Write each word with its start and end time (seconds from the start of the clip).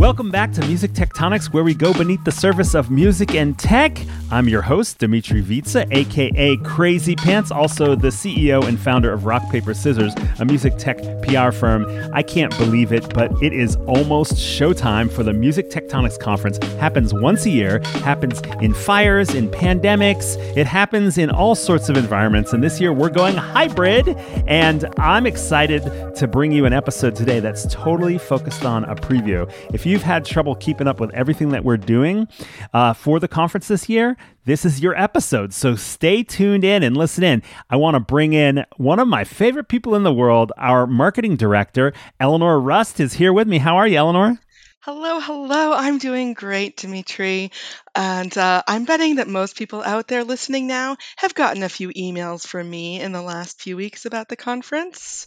Welcome 0.00 0.30
back 0.30 0.52
to 0.52 0.66
Music 0.66 0.92
Tectonics, 0.92 1.52
where 1.52 1.62
we 1.62 1.74
go 1.74 1.92
beneath 1.92 2.24
the 2.24 2.32
surface 2.32 2.74
of 2.74 2.90
music 2.90 3.34
and 3.34 3.58
tech. 3.58 3.98
I'm 4.30 4.48
your 4.48 4.62
host, 4.62 4.96
Dimitri 4.96 5.42
Vietze, 5.42 5.86
aka 5.90 6.56
Crazy 6.56 7.14
Pants, 7.14 7.50
also 7.50 7.94
the 7.94 8.08
CEO 8.08 8.66
and 8.66 8.80
founder 8.80 9.12
of 9.12 9.26
Rock 9.26 9.42
Paper 9.50 9.74
Scissors, 9.74 10.14
a 10.38 10.46
music 10.46 10.78
tech 10.78 10.96
PR 11.24 11.50
firm. 11.50 11.84
I 12.14 12.22
can't 12.22 12.56
believe 12.56 12.94
it, 12.94 13.12
but 13.12 13.30
it 13.42 13.52
is 13.52 13.76
almost 13.86 14.36
showtime 14.36 15.12
for 15.12 15.22
the 15.22 15.34
Music 15.34 15.68
Tectonics 15.68 16.18
Conference. 16.18 16.56
Happens 16.78 17.12
once 17.12 17.44
a 17.44 17.50
year, 17.50 17.80
happens 18.02 18.40
in 18.62 18.72
fires, 18.72 19.34
in 19.34 19.50
pandemics, 19.50 20.38
it 20.56 20.66
happens 20.66 21.18
in 21.18 21.28
all 21.28 21.54
sorts 21.54 21.90
of 21.90 21.98
environments. 21.98 22.54
And 22.54 22.64
this 22.64 22.80
year 22.80 22.94
we're 22.94 23.10
going 23.10 23.36
hybrid, 23.36 24.08
and 24.46 24.86
I'm 24.96 25.26
excited 25.26 25.82
to 26.16 26.26
bring 26.26 26.52
you 26.52 26.64
an 26.64 26.72
episode 26.72 27.14
today 27.14 27.40
that's 27.40 27.66
totally 27.66 28.16
focused 28.16 28.64
on 28.64 28.84
a 28.84 28.94
preview. 28.94 29.52
If 29.74 29.84
you've 29.90 30.02
had 30.04 30.24
trouble 30.24 30.54
keeping 30.54 30.86
up 30.86 31.00
with 31.00 31.12
everything 31.12 31.50
that 31.50 31.64
we're 31.64 31.76
doing 31.76 32.28
uh, 32.72 32.92
for 32.92 33.18
the 33.18 33.28
conference 33.28 33.68
this 33.68 33.88
year, 33.88 34.16
this 34.44 34.64
is 34.64 34.80
your 34.80 34.96
episode. 34.96 35.52
So 35.52 35.74
stay 35.74 36.22
tuned 36.22 36.64
in 36.64 36.82
and 36.82 36.96
listen 36.96 37.24
in. 37.24 37.42
I 37.68 37.76
want 37.76 37.96
to 37.96 38.00
bring 38.00 38.32
in 38.32 38.64
one 38.76 38.98
of 38.98 39.08
my 39.08 39.24
favorite 39.24 39.68
people 39.68 39.94
in 39.94 40.02
the 40.02 40.12
world, 40.12 40.52
our 40.56 40.86
marketing 40.86 41.36
director, 41.36 41.92
Eleanor 42.18 42.60
Rust, 42.60 43.00
is 43.00 43.14
here 43.14 43.32
with 43.32 43.48
me. 43.48 43.58
How 43.58 43.76
are 43.76 43.86
you, 43.86 43.98
Eleanor? 43.98 44.38
Hello, 44.80 45.20
hello. 45.20 45.72
I'm 45.72 45.96
doing 45.98 46.34
great, 46.34 46.76
Dimitri. 46.76 47.50
And 47.94 48.36
uh, 48.36 48.62
I'm 48.66 48.84
betting 48.84 49.16
that 49.16 49.26
most 49.28 49.56
people 49.56 49.82
out 49.82 50.06
there 50.08 50.22
listening 50.24 50.66
now 50.66 50.96
have 51.16 51.34
gotten 51.34 51.62
a 51.62 51.68
few 51.70 51.88
emails 51.90 52.46
from 52.46 52.68
me 52.68 53.00
in 53.00 53.12
the 53.12 53.22
last 53.22 53.60
few 53.62 53.76
weeks 53.76 54.04
about 54.06 54.28
the 54.28 54.36
conference. 54.36 55.26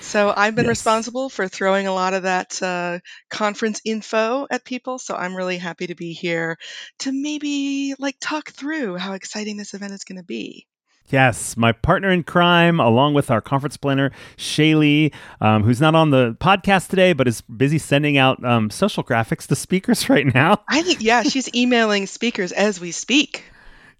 So 0.00 0.32
I've 0.36 0.54
been 0.54 0.66
Yes. 0.66 0.68
responsible 0.68 1.28
for 1.30 1.48
throwing 1.48 1.86
a 1.86 1.94
lot 1.94 2.12
of 2.14 2.24
that 2.24 2.62
uh, 2.62 2.98
conference 3.30 3.80
info 3.86 4.46
at 4.50 4.64
people. 4.64 4.98
So 4.98 5.14
I'm 5.14 5.34
really 5.36 5.58
happy 5.58 5.86
to 5.88 5.94
be 5.94 6.12
here 6.12 6.58
to 7.00 7.12
maybe 7.12 7.94
like 7.98 8.16
talk 8.20 8.50
through 8.50 8.96
how 8.96 9.12
exciting 9.14 9.56
this 9.56 9.74
event 9.74 9.92
is 9.94 10.04
going 10.04 10.18
to 10.18 10.24
be. 10.24 10.66
Yes, 11.08 11.56
my 11.56 11.72
partner 11.72 12.10
in 12.10 12.22
crime, 12.22 12.80
along 12.80 13.14
with 13.14 13.30
our 13.30 13.40
conference 13.40 13.76
planner, 13.76 14.10
Shaylee, 14.36 15.12
um, 15.40 15.62
who's 15.62 15.80
not 15.80 15.94
on 15.94 16.10
the 16.10 16.36
podcast 16.40 16.88
today, 16.88 17.12
but 17.12 17.28
is 17.28 17.42
busy 17.42 17.78
sending 17.78 18.16
out 18.16 18.42
um, 18.44 18.70
social 18.70 19.04
graphics 19.04 19.46
to 19.48 19.56
speakers 19.56 20.08
right 20.08 20.32
now. 20.34 20.62
I 20.68 20.82
think, 20.82 21.02
yeah, 21.02 21.22
she's 21.22 21.54
emailing 21.54 22.06
speakers 22.06 22.52
as 22.52 22.80
we 22.80 22.90
speak. 22.90 23.44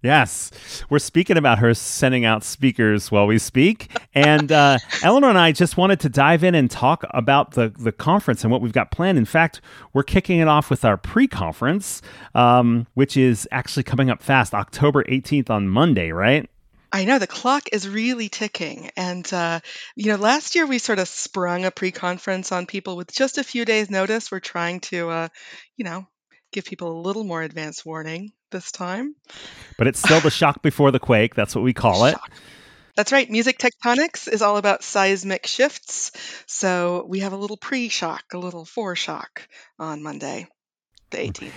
Yes, 0.05 0.51
we're 0.91 0.99
speaking 0.99 1.39
about 1.39 1.61
her 1.61 1.73
sending 1.73 2.27
out 2.27 2.45
speakers 2.45 3.11
while 3.11 3.27
we 3.27 3.39
speak. 3.39 3.91
And 4.15 4.53
uh, 4.53 4.77
Eleanor 5.03 5.31
and 5.31 5.39
I 5.39 5.53
just 5.53 5.79
wanted 5.79 5.99
to 6.01 6.11
dive 6.11 6.45
in 6.45 6.55
and 6.55 6.71
talk 6.71 7.05
about 7.11 7.53
the, 7.53 7.73
the 7.79 7.91
conference 7.91 8.45
and 8.45 8.51
what 8.51 8.61
we've 8.61 8.73
got 8.73 8.91
planned. 8.91 9.17
In 9.17 9.25
fact, 9.25 9.63
we're 9.95 10.03
kicking 10.03 10.41
it 10.41 10.49
off 10.49 10.69
with 10.69 10.85
our 10.85 10.99
pre 10.99 11.27
conference, 11.27 12.03
um, 12.35 12.87
which 12.93 13.17
is 13.17 13.49
actually 13.51 13.85
coming 13.85 14.11
up 14.11 14.23
fast, 14.23 14.53
October 14.53 15.05
18th 15.05 15.49
on 15.49 15.69
Monday, 15.69 16.13
right? 16.13 16.51
I 16.95 17.07
know 17.07 17.19
the 17.19 17.27
clock 17.27 17.71
is 17.73 17.89
really 17.89 18.29
ticking. 18.29 18.89
And, 18.97 19.31
uh, 19.33 19.59
you 19.97 20.13
know, 20.13 20.17
last 20.17 20.55
year 20.55 20.65
we 20.65 20.79
sort 20.79 21.01
of 21.01 21.09
sprung 21.09 21.65
a 21.65 21.73
pre 21.73 21.91
conference 21.91 22.53
on 22.53 22.67
people 22.67 22.97
with 22.97 23.13
just 23.13 23.37
a 23.37 23.43
few 23.43 23.65
days' 23.65 23.91
notice. 23.91 24.31
We're 24.31 24.39
trying 24.39 24.79
to, 24.93 25.11
uh, 25.11 25.29
you 25.77 25.85
know, 25.85 26.07
give 26.53 26.65
people 26.65 26.97
a 26.97 27.03
little 27.03 27.25
more 27.25 27.43
advance 27.43 27.85
warning 27.85 28.31
this 28.53 28.71
time. 28.71 29.17
But 29.77 29.89
it's 29.89 29.99
still 29.99 30.21
the 30.21 30.31
shock 30.41 30.63
before 30.63 30.93
the 30.93 31.01
quake. 31.01 31.35
That's 31.35 31.57
what 31.57 31.65
we 31.65 31.73
call 31.73 32.05
it. 32.05 32.13
Shock. 32.13 32.31
That's 32.95 33.11
right. 33.11 33.29
Music 33.29 33.59
tectonics 33.59 34.33
is 34.33 34.41
all 34.41 34.57
about 34.57 34.85
seismic 34.85 35.49
shifts. 35.49 36.13
So 36.47 37.07
we 37.09 37.19
have 37.21 37.33
a 37.33 37.37
little 37.37 37.57
pre 37.57 37.89
shock, 37.89 38.23
a 38.33 38.39
little 38.39 38.65
foreshock 38.65 39.41
on 39.81 40.01
Monday, 40.01 40.47
the 41.11 41.19
18th. 41.19 41.51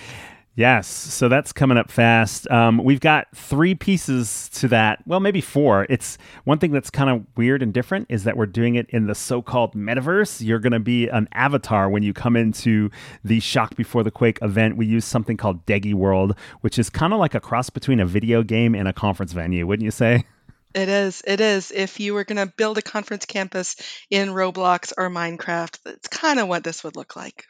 Yes, 0.57 0.87
so 0.87 1.29
that's 1.29 1.53
coming 1.53 1.77
up 1.77 1.91
fast. 1.91 2.49
Um, 2.49 2.83
we've 2.83 2.99
got 2.99 3.27
three 3.35 3.75
pieces 3.75 4.49
to 4.55 4.67
that. 4.69 5.03
Well, 5.05 5.19
maybe 5.19 5.39
four. 5.39 5.85
It's 5.87 6.17
one 6.45 6.57
thing 6.57 6.71
that's 6.71 6.89
kind 6.89 7.11
of 7.11 7.27
weird 7.37 7.61
and 7.61 7.71
different 7.71 8.07
is 8.09 8.23
that 8.23 8.35
we're 8.35 8.47
doing 8.47 8.73
it 8.73 8.89
in 8.89 9.05
the 9.05 9.13
so-called 9.13 9.75
metaverse. 9.75 10.43
You're 10.43 10.57
going 10.57 10.73
to 10.73 10.79
be 10.79 11.09
an 11.09 11.29
avatar 11.31 11.91
when 11.91 12.01
you 12.01 12.11
come 12.11 12.35
into 12.35 12.89
the 13.23 13.39
Shock 13.39 13.75
Before 13.75 14.01
the 14.01 14.09
Quake 14.09 14.39
event. 14.41 14.77
We 14.77 14.87
use 14.87 15.05
something 15.05 15.37
called 15.37 15.63
Deggy 15.67 15.93
World, 15.93 16.35
which 16.61 16.79
is 16.79 16.89
kind 16.89 17.13
of 17.13 17.19
like 17.19 17.35
a 17.35 17.39
cross 17.39 17.69
between 17.69 17.99
a 17.99 18.07
video 18.07 18.41
game 18.41 18.73
and 18.73 18.87
a 18.87 18.93
conference 18.93 19.33
venue, 19.33 19.67
wouldn't 19.67 19.85
you 19.85 19.91
say? 19.91 20.25
It 20.75 20.89
is. 20.89 21.23
It 21.25 21.39
is. 21.39 21.71
If 21.71 21.99
you 21.99 22.13
were 22.13 22.25
going 22.25 22.45
to 22.45 22.53
build 22.55 22.77
a 22.77 22.83
conference 22.83 23.25
campus 23.25 23.77
in 24.11 24.29
Roblox 24.29 24.93
or 24.95 25.09
Minecraft, 25.09 25.79
that's 25.83 26.07
kind 26.09 26.39
of 26.39 26.47
what 26.47 26.63
this 26.63 26.83
would 26.83 26.95
look 26.95 27.15
like. 27.15 27.45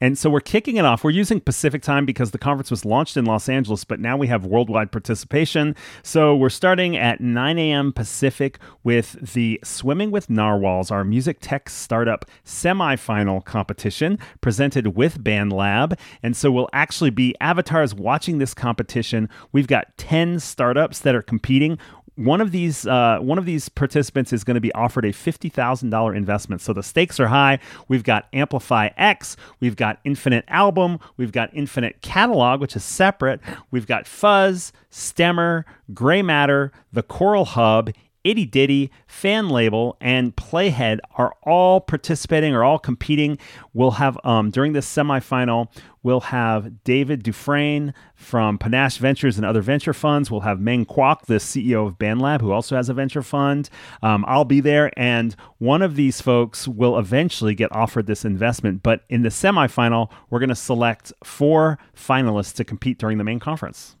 And 0.00 0.18
so 0.18 0.28
we're 0.28 0.40
kicking 0.40 0.76
it 0.76 0.84
off. 0.84 1.04
We're 1.04 1.10
using 1.10 1.40
Pacific 1.40 1.82
time 1.82 2.04
because 2.04 2.30
the 2.30 2.38
conference 2.38 2.70
was 2.70 2.84
launched 2.84 3.16
in 3.16 3.24
Los 3.24 3.48
Angeles, 3.48 3.84
but 3.84 4.00
now 4.00 4.16
we 4.16 4.26
have 4.26 4.44
worldwide 4.44 4.92
participation. 4.92 5.74
So 6.02 6.34
we're 6.34 6.50
starting 6.50 6.96
at 6.96 7.20
9 7.20 7.58
a.m. 7.58 7.92
Pacific 7.92 8.58
with 8.82 9.32
the 9.34 9.60
Swimming 9.64 10.10
with 10.10 10.28
Narwhals, 10.28 10.90
our 10.90 11.04
music 11.04 11.38
tech 11.40 11.68
startup 11.68 12.24
semifinal 12.44 13.44
competition 13.44 14.18
presented 14.40 14.96
with 14.96 15.22
BandLab. 15.22 15.98
And 16.22 16.36
so 16.36 16.50
we'll 16.50 16.68
actually 16.72 17.10
be 17.10 17.34
avatars 17.40 17.94
watching 17.94 18.38
this 18.38 18.54
competition. 18.54 19.28
We've 19.52 19.66
got 19.66 19.96
10 19.96 20.40
startups 20.40 21.00
that 21.00 21.14
are 21.14 21.22
competing 21.22 21.78
one 22.16 22.40
of 22.40 22.52
these 22.52 22.86
uh, 22.86 23.18
one 23.20 23.38
of 23.38 23.44
these 23.44 23.68
participants 23.68 24.32
is 24.32 24.44
going 24.44 24.54
to 24.54 24.60
be 24.60 24.72
offered 24.72 25.04
a 25.04 25.12
fifty 25.12 25.48
thousand 25.48 25.90
dollar 25.90 26.14
investment. 26.14 26.60
So 26.60 26.72
the 26.72 26.82
stakes 26.82 27.18
are 27.18 27.26
high. 27.26 27.58
We've 27.88 28.04
got 28.04 28.28
Amplify 28.32 28.90
X, 28.96 29.36
we've 29.60 29.76
got 29.76 29.98
Infinite 30.04 30.44
Album, 30.48 31.00
we've 31.16 31.32
got 31.32 31.50
Infinite 31.52 32.00
Catalog, 32.02 32.60
which 32.60 32.76
is 32.76 32.84
separate. 32.84 33.40
We've 33.70 33.86
got 33.86 34.06
Fuzz, 34.06 34.72
Stemmer, 34.90 35.64
Gray 35.92 36.22
Matter, 36.22 36.72
the 36.92 37.02
Coral 37.02 37.44
Hub. 37.44 37.90
Itty 38.24 38.46
Ditty, 38.46 38.90
Fan 39.06 39.50
Label, 39.50 39.96
and 40.00 40.34
Playhead 40.34 40.98
are 41.16 41.34
all 41.42 41.80
participating 41.80 42.54
or 42.54 42.64
all 42.64 42.78
competing. 42.78 43.38
We'll 43.74 43.92
have 43.92 44.18
um, 44.24 44.50
during 44.50 44.72
this 44.72 44.92
semifinal, 44.92 45.68
we'll 46.02 46.20
have 46.20 46.82
David 46.84 47.22
Dufresne 47.22 47.92
from 48.14 48.56
Panache 48.58 48.96
Ventures 48.98 49.36
and 49.36 49.44
other 49.44 49.60
venture 49.60 49.92
funds. 49.92 50.30
We'll 50.30 50.40
have 50.40 50.58
Meng 50.58 50.86
Kuok, 50.86 51.26
the 51.26 51.34
CEO 51.34 51.86
of 51.86 51.98
BandLab, 51.98 52.40
who 52.40 52.52
also 52.52 52.76
has 52.76 52.88
a 52.88 52.94
venture 52.94 53.22
fund. 53.22 53.68
Um, 54.02 54.24
I'll 54.26 54.44
be 54.44 54.60
there, 54.60 54.90
and 54.96 55.36
one 55.58 55.82
of 55.82 55.96
these 55.96 56.20
folks 56.20 56.66
will 56.66 56.98
eventually 56.98 57.54
get 57.54 57.70
offered 57.72 58.06
this 58.06 58.24
investment. 58.24 58.82
But 58.82 59.02
in 59.10 59.22
the 59.22 59.28
semifinal, 59.28 60.10
we're 60.30 60.40
going 60.40 60.48
to 60.48 60.54
select 60.54 61.12
four 61.22 61.78
finalists 61.94 62.54
to 62.54 62.64
compete 62.64 62.98
during 62.98 63.18
the 63.18 63.24
main 63.24 63.38
conference. 63.38 63.96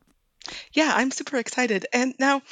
Yeah, 0.72 0.92
I'm 0.94 1.10
super 1.10 1.36
excited. 1.36 1.86
And 1.92 2.14
now, 2.18 2.42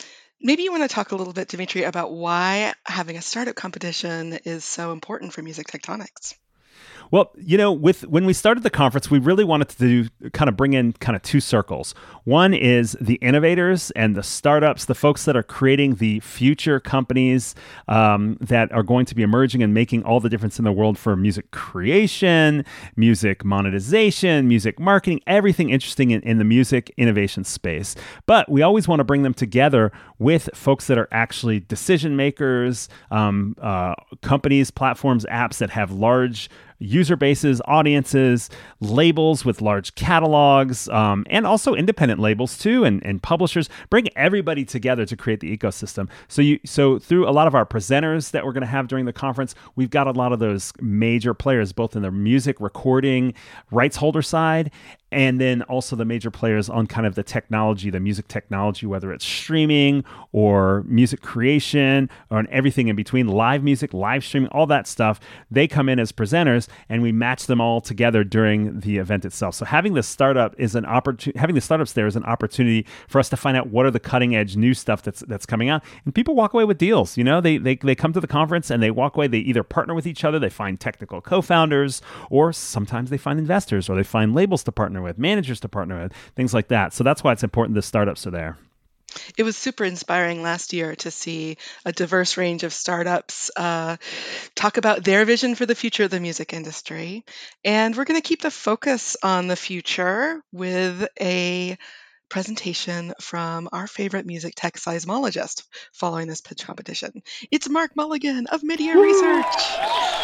maybe 0.42 0.62
you 0.64 0.70
want 0.72 0.82
to 0.82 0.94
talk 0.94 1.12
a 1.12 1.16
little 1.16 1.32
bit, 1.32 1.48
Dimitri, 1.48 1.84
about 1.84 2.12
why 2.12 2.74
having 2.84 3.16
a 3.16 3.22
startup 3.22 3.54
competition 3.54 4.34
is 4.44 4.64
so 4.64 4.92
important 4.92 5.32
for 5.32 5.42
music 5.42 5.68
tectonics. 5.68 6.34
Well, 7.12 7.30
you 7.36 7.58
know, 7.58 7.70
with 7.70 8.06
when 8.06 8.24
we 8.24 8.32
started 8.32 8.62
the 8.62 8.70
conference, 8.70 9.10
we 9.10 9.18
really 9.18 9.44
wanted 9.44 9.68
to 9.68 9.76
do, 9.76 10.30
kind 10.30 10.48
of 10.48 10.56
bring 10.56 10.72
in 10.72 10.94
kind 10.94 11.14
of 11.14 11.20
two 11.20 11.40
circles. 11.40 11.94
One 12.24 12.54
is 12.54 12.96
the 13.02 13.16
innovators 13.16 13.90
and 13.90 14.16
the 14.16 14.22
startups, 14.22 14.86
the 14.86 14.94
folks 14.94 15.26
that 15.26 15.36
are 15.36 15.42
creating 15.42 15.96
the 15.96 16.20
future 16.20 16.80
companies 16.80 17.54
um, 17.86 18.38
that 18.40 18.72
are 18.72 18.82
going 18.82 19.04
to 19.04 19.14
be 19.14 19.22
emerging 19.22 19.62
and 19.62 19.74
making 19.74 20.04
all 20.04 20.20
the 20.20 20.30
difference 20.30 20.58
in 20.58 20.64
the 20.64 20.72
world 20.72 20.96
for 20.96 21.14
music 21.14 21.50
creation, 21.50 22.64
music 22.96 23.44
monetization, 23.44 24.48
music 24.48 24.80
marketing, 24.80 25.20
everything 25.26 25.68
interesting 25.68 26.12
in, 26.12 26.22
in 26.22 26.38
the 26.38 26.44
music 26.44 26.94
innovation 26.96 27.44
space. 27.44 27.94
But 28.24 28.50
we 28.50 28.62
always 28.62 28.88
want 28.88 29.00
to 29.00 29.04
bring 29.04 29.22
them 29.22 29.34
together 29.34 29.92
with 30.18 30.48
folks 30.54 30.86
that 30.86 30.96
are 30.96 31.08
actually 31.12 31.60
decision 31.60 32.16
makers, 32.16 32.88
um, 33.10 33.54
uh, 33.60 33.96
companies, 34.22 34.70
platforms, 34.70 35.26
apps 35.26 35.58
that 35.58 35.68
have 35.68 35.92
large 35.92 36.48
user 36.82 37.16
bases, 37.16 37.62
audiences, 37.66 38.50
labels 38.80 39.44
with 39.44 39.62
large 39.62 39.94
catalogs, 39.94 40.88
um, 40.88 41.24
and 41.30 41.46
also 41.46 41.74
independent 41.74 42.20
labels 42.20 42.58
too, 42.58 42.84
and, 42.84 43.04
and 43.04 43.22
publishers. 43.22 43.68
Bring 43.90 44.08
everybody 44.16 44.64
together 44.64 45.06
to 45.06 45.16
create 45.16 45.40
the 45.40 45.56
ecosystem. 45.56 46.08
So 46.28 46.42
you 46.42 46.58
so 46.64 46.98
through 46.98 47.28
a 47.28 47.32
lot 47.32 47.46
of 47.46 47.54
our 47.54 47.66
presenters 47.66 48.30
that 48.32 48.44
we're 48.44 48.52
going 48.52 48.62
to 48.62 48.66
have 48.66 48.88
during 48.88 49.04
the 49.04 49.12
conference, 49.12 49.54
we've 49.76 49.90
got 49.90 50.06
a 50.06 50.12
lot 50.12 50.32
of 50.32 50.38
those 50.38 50.72
major 50.80 51.34
players, 51.34 51.72
both 51.72 51.96
in 51.96 52.02
the 52.02 52.10
music 52.10 52.60
recording 52.60 53.34
rights 53.70 53.96
holder 53.96 54.22
side 54.22 54.70
and 55.12 55.38
then 55.38 55.62
also 55.62 55.94
the 55.94 56.04
major 56.04 56.30
players 56.30 56.68
on 56.70 56.86
kind 56.86 57.06
of 57.06 57.14
the 57.14 57.22
technology, 57.22 57.90
the 57.90 58.00
music 58.00 58.28
technology, 58.28 58.86
whether 58.86 59.12
it's 59.12 59.24
streaming 59.24 60.04
or 60.32 60.84
music 60.86 61.20
creation 61.20 62.08
or 62.30 62.44
everything 62.50 62.88
in 62.88 62.96
between, 62.96 63.28
live 63.28 63.62
music, 63.62 63.92
live 63.92 64.24
streaming, 64.24 64.48
all 64.50 64.66
that 64.66 64.86
stuff. 64.86 65.20
They 65.50 65.68
come 65.68 65.88
in 65.90 66.00
as 66.00 66.12
presenters 66.12 66.66
and 66.88 67.02
we 67.02 67.12
match 67.12 67.46
them 67.46 67.60
all 67.60 67.82
together 67.82 68.24
during 68.24 68.80
the 68.80 68.96
event 68.96 69.26
itself. 69.26 69.54
So 69.54 69.66
having 69.66 69.92
the 69.92 70.02
startup 70.02 70.54
is 70.58 70.74
an 70.74 70.86
opportunity, 70.86 71.38
having 71.38 71.54
the 71.54 71.60
startups 71.60 71.92
there 71.92 72.06
is 72.06 72.16
an 72.16 72.24
opportunity 72.24 72.86
for 73.06 73.18
us 73.18 73.28
to 73.28 73.36
find 73.36 73.56
out 73.56 73.68
what 73.68 73.84
are 73.84 73.90
the 73.90 74.00
cutting 74.00 74.34
edge 74.34 74.56
new 74.56 74.72
stuff 74.72 75.02
that's 75.02 75.20
that's 75.28 75.44
coming 75.44 75.68
out. 75.68 75.84
And 76.06 76.14
people 76.14 76.34
walk 76.34 76.54
away 76.54 76.64
with 76.64 76.78
deals. 76.78 77.18
You 77.18 77.24
know, 77.24 77.42
they, 77.42 77.58
they, 77.58 77.76
they 77.76 77.94
come 77.94 78.14
to 78.14 78.20
the 78.20 78.26
conference 78.26 78.70
and 78.70 78.82
they 78.82 78.90
walk 78.90 79.16
away, 79.16 79.26
they 79.26 79.38
either 79.38 79.62
partner 79.62 79.94
with 79.94 80.06
each 80.06 80.24
other, 80.24 80.38
they 80.38 80.48
find 80.48 80.80
technical 80.80 81.20
co 81.20 81.42
founders, 81.42 82.00
or 82.30 82.52
sometimes 82.54 83.10
they 83.10 83.18
find 83.18 83.38
investors 83.38 83.90
or 83.90 83.96
they 83.96 84.02
find 84.02 84.34
labels 84.34 84.64
to 84.64 84.72
partner 84.72 85.01
with, 85.02 85.18
managers 85.18 85.60
to 85.60 85.68
partner 85.68 86.02
with, 86.02 86.12
things 86.36 86.54
like 86.54 86.68
that. 86.68 86.92
So 86.92 87.04
that's 87.04 87.22
why 87.22 87.32
it's 87.32 87.44
important 87.44 87.74
the 87.74 87.82
startups 87.82 88.26
are 88.26 88.30
there. 88.30 88.58
It 89.36 89.42
was 89.42 89.56
super 89.56 89.84
inspiring 89.84 90.42
last 90.42 90.72
year 90.72 90.94
to 90.96 91.10
see 91.10 91.58
a 91.84 91.92
diverse 91.92 92.36
range 92.36 92.62
of 92.62 92.72
startups 92.72 93.50
uh, 93.56 93.96
talk 94.54 94.78
about 94.78 95.04
their 95.04 95.24
vision 95.24 95.54
for 95.54 95.66
the 95.66 95.74
future 95.74 96.04
of 96.04 96.10
the 96.10 96.20
music 96.20 96.52
industry. 96.52 97.24
And 97.64 97.94
we're 97.96 98.04
going 98.04 98.20
to 98.20 98.26
keep 98.26 98.40
the 98.40 98.50
focus 98.50 99.16
on 99.22 99.48
the 99.48 99.56
future 99.56 100.40
with 100.52 101.06
a 101.20 101.76
presentation 102.32 103.12
from 103.20 103.68
our 103.72 103.86
favorite 103.86 104.24
music 104.24 104.54
tech 104.56 104.76
seismologist 104.76 105.64
following 105.92 106.26
this 106.26 106.40
pitch 106.40 106.64
competition. 106.64 107.22
It's 107.50 107.68
Mark 107.68 107.94
Mulligan 107.94 108.46
of 108.46 108.62
Midia 108.62 108.94
Research. 108.94 109.62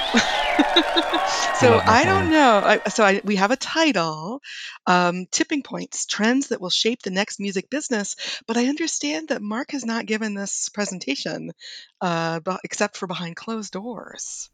so 1.61 1.79
I 1.79 2.05
don't 2.07 2.31
know. 2.31 2.63
I, 2.65 2.89
so 2.89 3.05
I, 3.05 3.21
we 3.25 3.37
have 3.37 3.51
a 3.51 3.57
title, 3.57 4.41
um, 4.87 5.27
Tipping 5.31 5.63
Points, 5.63 6.07
Trends 6.07 6.49
That 6.49 6.63
Will 6.63 6.71
Shape 6.71 7.03
the 7.03 7.11
Next 7.11 7.41
Music 7.41 7.69
Business. 7.69 8.17
But 8.47 8.57
I 8.57 8.69
understand 8.69 9.29
that 9.29 9.43
Mark 9.43 9.73
has 9.73 9.85
not 9.85 10.07
given 10.07 10.33
this 10.33 10.71
presentation 10.71 11.53
uh, 12.01 12.41
except 12.65 12.97
for 12.97 13.07
behind 13.07 13.37
closed 13.37 13.73
doors. 13.73 14.49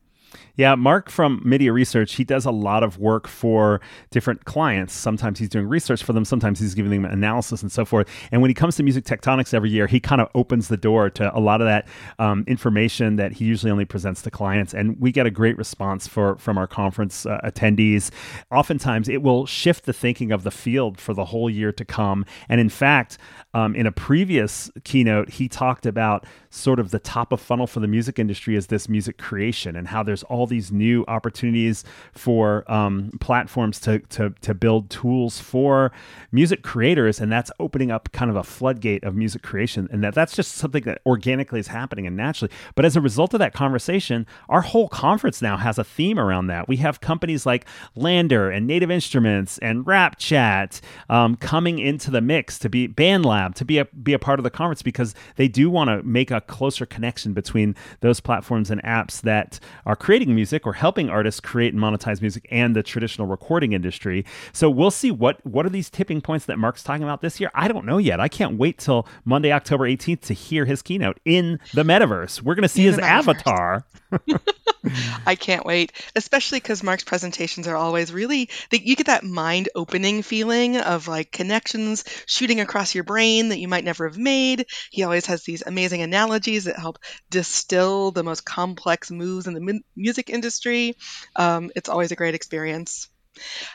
Yeah, 0.56 0.75
Mark 0.75 1.10
from 1.10 1.40
Midia 1.40 1.72
Research, 1.72 2.14
he 2.14 2.25
does 2.25 2.44
a 2.44 2.50
lot 2.50 2.82
of 2.82 2.98
work 2.98 3.26
for 3.26 3.81
different 4.10 4.44
clients. 4.44 4.94
Sometimes 4.94 5.38
he's 5.38 5.48
doing 5.48 5.66
research 5.66 6.02
for 6.02 6.12
them, 6.12 6.25
sometimes 6.25 6.60
he's 6.60 6.75
giving 6.75 6.90
them 6.90 7.04
analysis 7.10 7.62
and 7.62 7.72
so 7.72 7.84
forth. 7.84 8.08
And 8.31 8.40
when 8.40 8.50
he 8.50 8.54
comes 8.54 8.76
to 8.76 8.82
Music 8.82 9.04
Tectonics 9.04 9.52
every 9.52 9.70
year, 9.70 9.86
he 9.86 10.00
kind 10.00 10.20
of 10.20 10.28
opens 10.34 10.69
the 10.69 10.76
door 10.76 11.10
to 11.10 11.36
a 11.36 11.40
lot 11.40 11.60
of 11.60 11.66
that 11.66 11.88
um, 12.19 12.44
information 12.46 13.16
that 13.16 13.32
he 13.32 13.44
usually 13.44 13.72
only 13.72 13.84
presents 13.84 14.22
to 14.22 14.31
clients. 14.31 14.75
And 14.75 15.00
we 15.00 15.12
get 15.12 15.26
a 15.26 15.31
great 15.31 15.58
response 15.58 16.06
for 16.06 16.36
from 16.36 16.58
our 16.58 16.66
conference 16.66 17.26
uh, 17.26 17.40
attendees. 17.44 18.10
Oftentimes, 18.50 19.08
it 19.08 19.22
will 19.22 19.46
shift 19.46 19.86
the 19.86 19.92
thinking 19.92 20.32
of 20.32 20.44
the 20.44 20.50
field 20.50 21.00
for 21.00 21.14
the 21.14 21.26
whole 21.26 21.50
year 21.50 21.72
to 21.72 21.84
come. 21.84 22.25
And 22.48 22.60
in 22.60 22.69
fact, 22.69 23.19
um, 23.54 23.75
in 23.75 23.86
a 23.86 23.92
previous 23.92 24.70
keynote, 24.84 25.31
he 25.31 25.48
talked 25.48 25.86
about 25.86 26.26
sort 26.55 26.79
of 26.79 26.91
the 26.91 26.99
top 27.01 27.33
of 27.33 27.41
funnel 27.41 27.67
for 27.67 27.81
the 27.81 27.89
music 27.89 28.19
industry 28.19 28.55
is 28.55 28.69
this 28.69 28.89
music 28.89 29.19
creation 29.19 29.75
and 29.75 29.89
how 29.89 30.03
there's 30.03 30.23
all 30.25 30.47
these 30.47 30.71
new 30.71 31.05
opportunities 31.09 31.85
for 32.12 32.71
um, 32.71 33.11
platforms 33.21 33.81
to, 33.81 33.99
to, 33.99 34.31
to 34.41 34.55
build 34.55 34.89
tools 34.89 35.41
for 35.41 35.91
music 36.31 36.62
creators. 36.62 37.21
And 37.21 37.31
that's 37.31 37.51
opening 37.59 37.91
up 37.91 38.12
kind 38.12 38.31
of 38.31 38.37
a 38.37 38.45
floodgate 38.45 39.03
of 39.03 39.17
music 39.17 39.43
creation. 39.43 39.89
And 39.91 40.05
that 40.05 40.15
that's 40.15 40.37
just 40.37 40.53
something 40.53 40.85
that 40.85 41.01
organically 41.05 41.59
is 41.59 41.67
happening 41.67 42.06
and 42.06 42.17
naturally. 42.17 42.53
But 42.77 42.85
as 42.85 42.95
a 42.95 43.01
result 43.01 43.35
of 43.35 43.41
that 43.41 43.53
conversation, 43.53 44.27
our 44.49 44.61
whole 44.61 44.89
conference 44.89 45.43
now 45.43 45.56
has 45.56 45.77
a 45.77 45.85
theme 45.85 46.19
around 46.19 46.47
that. 46.47 46.69
We 46.69 46.77
have 46.77 47.01
companies 47.01 47.45
like 47.45 47.67
LANDR 47.97 48.55
and 48.56 48.67
Native 48.67 48.91
Instruments 48.91 49.59
and 49.59 49.87
Rap 49.87 50.19
Chat 50.19 50.81
um, 51.09 51.37
coming 51.37 51.81
into 51.81 52.12
the 52.12 52.21
mix 52.21 52.59
to 52.61 52.69
be 52.69 52.87
BandLab, 52.87 53.55
to 53.56 53.65
be 53.65 53.79
a, 53.79 53.87
be 53.87 54.12
a 54.12 54.19
part 54.21 54.39
of 54.39 54.45
the 54.45 54.51
conference 54.51 54.83
because 54.83 55.15
they 55.35 55.49
do 55.49 55.69
want 55.69 55.89
to 55.89 56.03
make 56.05 56.31
a 56.31 56.44
closer 56.46 56.87
connection 56.87 57.32
between 57.32 57.75
those 58.00 58.20
platforms 58.20 58.70
and 58.70 58.82
apps 58.82 59.20
that 59.23 59.61
are 59.87 59.96
creating 59.96 60.35
music 60.35 60.67
or 60.67 60.75
helping 60.75 61.11
artists 61.11 61.41
create 61.41 61.73
and 61.73 61.82
monetize 61.82 62.20
music 62.20 62.46
and 62.50 62.75
the 62.75 62.82
traditional 62.82 63.26
recording 63.26 63.73
industry. 63.73 64.25
So 64.52 64.70
we'll 64.70 64.91
see 64.91 65.11
what 65.11 65.44
what 65.46 65.67
are 65.67 65.70
these 65.70 65.91
tipping 65.91 66.20
points 66.20 66.46
that 66.46 66.58
Mark's 66.58 66.82
talking 66.82 67.02
about 67.02 67.20
this 67.20 67.41
year. 67.41 67.50
I 67.55 67.69
don't 67.69 67.85
know 67.85 67.99
yet. 67.99 68.20
I 68.20 68.29
can't 68.29 68.56
wait 68.58 68.79
till 68.79 69.06
Monday, 69.25 69.52
October 69.52 69.88
18th 69.88 70.20
to 70.23 70.35
hear 70.35 70.64
his 70.64 70.82
keynote 70.82 71.20
in 71.25 71.61
the 71.73 71.82
metaverse. 71.82 72.43
We're 72.43 72.55
going 72.55 72.62
to 72.62 72.69
see 72.69 72.87
in 72.87 72.93
his 72.93 72.99
avatar. 72.99 73.85
I 75.26 75.34
can't 75.34 75.64
wait, 75.64 75.93
especially 76.14 76.61
because 76.61 76.82
Mark's 76.82 77.05
presentations 77.05 77.66
are 77.66 77.76
always 77.76 78.12
really, 78.12 78.50
they, 78.70 78.78
you 78.78 78.96
get 78.96 79.06
that 79.06 79.25
mind 79.25 79.69
opening 79.75 80.22
feeling 80.22 80.76
of 80.76 81.08
like 81.08 81.32
connections 81.32 82.05
shooting 82.26 82.61
across 82.61 82.94
your 82.94 83.05
brain 83.05 83.49
that 83.49 83.58
you 83.58 83.69
might 83.69 83.84
never 83.84 84.08
have 84.08 84.19
made. 84.19 84.66
He 84.90 85.02
always 85.02 85.26
has 85.26 85.43
these 85.43 85.62
amazing 85.66 86.02
analogies 86.02 86.64
that 86.64 86.78
help 86.78 86.99
distill 87.31 88.11
the 88.11 88.25
most 88.25 88.44
complex 88.44 89.11
moves 89.11 89.46
in 89.46 89.55
the 89.55 89.61
mu- 89.61 89.81
music 89.96 90.31
industry. 90.31 90.96
Um, 91.37 91.70
it's 91.75 91.88
always 91.88 92.12
a 92.12 92.17
great 92.17 92.34
experience. 92.34 93.08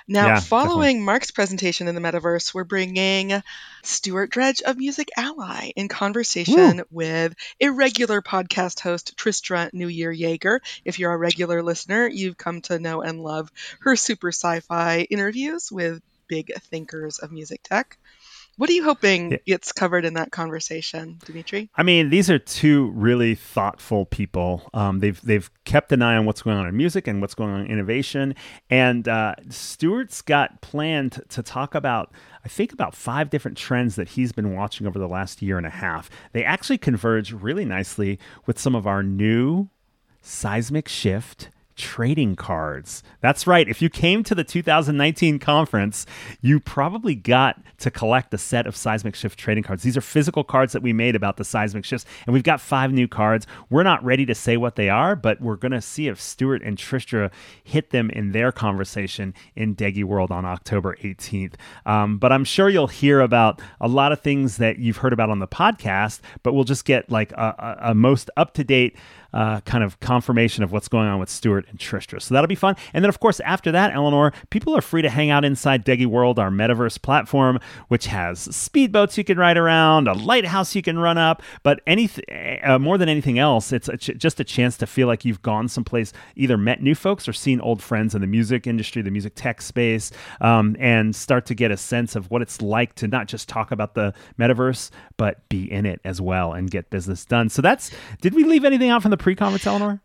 Now, 0.07 0.27
yeah, 0.27 0.39
following 0.39 0.97
definitely. 0.97 1.05
Mark's 1.05 1.31
presentation 1.31 1.87
in 1.87 1.95
the 1.95 2.01
metaverse, 2.01 2.53
we're 2.53 2.63
bringing 2.63 3.41
Stuart 3.83 4.31
Dredge 4.31 4.61
of 4.61 4.77
Music 4.77 5.09
Ally 5.17 5.71
in 5.75 5.87
conversation 5.87 6.77
Woo. 6.77 6.83
with 6.91 7.35
irregular 7.59 8.21
podcast 8.21 8.79
host 8.79 9.17
Tristra 9.17 9.71
Newyear 9.71 10.17
Yeager. 10.17 10.59
If 10.85 10.99
you're 10.99 11.13
a 11.13 11.17
regular 11.17 11.61
listener, 11.63 12.07
you've 12.07 12.37
come 12.37 12.61
to 12.63 12.79
know 12.79 13.01
and 13.01 13.21
love 13.21 13.51
her 13.81 13.95
super 13.95 14.29
sci 14.29 14.61
fi 14.61 15.01
interviews 15.09 15.71
with 15.71 16.01
big 16.27 16.53
thinkers 16.69 17.19
of 17.19 17.31
music 17.31 17.61
tech. 17.63 17.97
What 18.59 18.69
are 18.69 18.73
you 18.73 18.83
hoping 18.83 19.39
gets 19.45 19.71
covered 19.71 20.03
in 20.03 20.15
that 20.15 20.33
conversation, 20.33 21.17
Dimitri? 21.23 21.69
I 21.77 21.83
mean, 21.83 22.09
these 22.09 22.29
are 22.29 22.37
two 22.37 22.89
really 22.89 23.33
thoughtful 23.33 24.05
people. 24.05 24.69
Um, 24.73 24.99
they've 24.99 25.19
they've 25.21 25.49
kept 25.63 25.93
an 25.93 26.01
eye 26.01 26.17
on 26.17 26.25
what's 26.25 26.41
going 26.41 26.57
on 26.57 26.67
in 26.67 26.75
music 26.75 27.07
and 27.07 27.21
what's 27.21 27.33
going 27.33 27.51
on 27.51 27.61
in 27.61 27.71
innovation. 27.71 28.35
And 28.69 29.07
uh, 29.07 29.35
Stuart's 29.47 30.21
got 30.21 30.59
planned 30.59 31.21
to 31.29 31.41
talk 31.41 31.73
about, 31.73 32.11
I 32.43 32.49
think, 32.49 32.73
about 32.73 32.95
five 32.95 33.29
different 33.29 33.57
trends 33.57 33.95
that 33.95 34.09
he's 34.09 34.33
been 34.33 34.53
watching 34.53 34.85
over 34.85 34.99
the 34.99 35.07
last 35.07 35.41
year 35.41 35.57
and 35.57 35.65
a 35.65 35.69
half. 35.69 36.09
They 36.33 36.43
actually 36.43 36.79
converge 36.79 37.31
really 37.31 37.63
nicely 37.63 38.19
with 38.45 38.59
some 38.59 38.75
of 38.75 38.85
our 38.85 39.03
new 39.03 39.69
seismic 40.21 40.89
shift 40.89 41.47
trading 41.79 42.35
cards. 42.35 43.01
That's 43.21 43.47
right. 43.47 43.67
If 43.67 43.81
you 43.81 43.89
came 43.89 44.21
to 44.25 44.35
the 44.35 44.43
2019 44.43 45.39
conference, 45.39 46.05
you 46.41 46.59
probably 46.59 47.15
got 47.15 47.59
to 47.79 47.89
collect 47.89 48.33
a 48.33 48.37
set 48.37 48.67
of 48.67 48.75
seismic 48.75 49.15
shift 49.15 49.39
trading 49.39 49.63
cards. 49.63 49.81
These 49.81 49.95
are 49.95 50.01
physical 50.01 50.43
cards 50.43 50.73
that 50.73 50.83
we 50.83 50.91
made 50.91 51.15
about 51.15 51.37
the 51.37 51.45
seismic 51.45 51.85
shifts, 51.85 52.05
and 52.27 52.33
we've 52.33 52.43
got 52.43 52.59
five 52.59 52.91
new 52.91 53.07
cards. 53.07 53.47
We're 53.69 53.83
not 53.83 54.03
ready 54.03 54.25
to 54.25 54.35
say 54.35 54.57
what 54.57 54.75
they 54.75 54.89
are, 54.89 55.15
but 55.15 55.39
we're 55.39 55.55
going 55.55 55.71
to 55.71 55.81
see 55.81 56.09
if 56.09 56.19
Stuart 56.19 56.61
and 56.63 56.77
Tristra 56.77 57.31
hit 57.63 57.91
them 57.91 58.09
in 58.09 58.33
their 58.33 58.51
conversation 58.51 59.33
in 59.55 59.75
Deggy 59.75 60.03
World 60.03 60.31
on 60.31 60.43
October 60.43 60.97
18th. 61.01 61.53
Um, 61.85 62.17
but 62.17 62.33
I'm 62.33 62.43
sure 62.43 62.69
you'll 62.69 62.87
hear 62.87 63.21
about 63.21 63.61
a 63.79 63.87
lot 63.87 64.11
of 64.11 64.19
things 64.19 64.57
that 64.57 64.79
you've 64.79 64.97
heard 64.97 65.13
about 65.13 65.29
on 65.29 65.39
the 65.39 65.47
podcast, 65.47 66.19
but 66.43 66.53
we'll 66.53 66.65
just 66.65 66.83
get 66.83 67.09
like 67.09 67.31
a, 67.31 67.79
a, 67.81 67.91
a 67.91 67.95
most 67.95 68.29
up 68.35 68.53
to 68.55 68.65
date 68.65 68.97
uh, 69.33 69.61
kind 69.61 69.83
of 69.83 69.99
confirmation 69.99 70.63
of 70.63 70.71
what's 70.71 70.87
going 70.87 71.07
on 71.07 71.19
with 71.19 71.29
Stuart 71.29 71.65
and 71.69 71.79
Tristra. 71.79 72.21
So 72.21 72.33
that'll 72.33 72.47
be 72.47 72.55
fun. 72.55 72.75
And 72.93 73.03
then, 73.03 73.09
of 73.09 73.19
course, 73.19 73.39
after 73.41 73.71
that, 73.71 73.93
Eleanor, 73.93 74.33
people 74.49 74.75
are 74.75 74.81
free 74.81 75.01
to 75.01 75.09
hang 75.09 75.29
out 75.29 75.45
inside 75.45 75.85
Deggy 75.85 76.05
World, 76.05 76.39
our 76.39 76.49
metaverse 76.49 77.01
platform, 77.01 77.59
which 77.87 78.07
has 78.07 78.47
speedboats 78.47 79.17
you 79.17 79.23
can 79.23 79.37
ride 79.37 79.57
around, 79.57 80.07
a 80.07 80.13
lighthouse 80.13 80.75
you 80.75 80.81
can 80.81 80.97
run 80.99 81.17
up. 81.17 81.41
But 81.63 81.81
anything 81.85 82.23
uh, 82.63 82.79
more 82.79 82.97
than 82.97 83.09
anything 83.09 83.39
else, 83.39 83.71
it's 83.71 83.87
a 83.87 83.97
ch- 83.97 84.17
just 84.17 84.39
a 84.39 84.43
chance 84.43 84.77
to 84.77 84.87
feel 84.87 85.07
like 85.07 85.25
you've 85.25 85.41
gone 85.41 85.67
someplace, 85.67 86.13
either 86.35 86.57
met 86.57 86.81
new 86.81 86.95
folks 86.95 87.27
or 87.27 87.33
seen 87.33 87.61
old 87.61 87.81
friends 87.81 88.15
in 88.15 88.21
the 88.21 88.27
music 88.27 88.67
industry, 88.67 89.01
the 89.01 89.11
music 89.11 89.33
tech 89.35 89.61
space, 89.61 90.11
um, 90.41 90.75
and 90.79 91.15
start 91.15 91.45
to 91.45 91.55
get 91.55 91.71
a 91.71 91.77
sense 91.77 92.15
of 92.15 92.29
what 92.31 92.41
it's 92.41 92.61
like 92.61 92.95
to 92.95 93.07
not 93.07 93.27
just 93.27 93.47
talk 93.47 93.71
about 93.71 93.93
the 93.93 94.13
metaverse, 94.39 94.89
but 95.17 95.47
be 95.49 95.71
in 95.71 95.85
it 95.85 96.01
as 96.03 96.19
well 96.19 96.53
and 96.53 96.71
get 96.71 96.89
business 96.89 97.25
done. 97.25 97.49
So 97.49 97.61
that's. 97.61 97.91
Did 98.21 98.33
we 98.33 98.43
leave 98.43 98.65
anything 98.65 98.89
out 98.89 99.01
from 99.01 99.11
the 99.11 99.17
pre-conference, 99.19 99.67
Eleanor? 99.67 100.01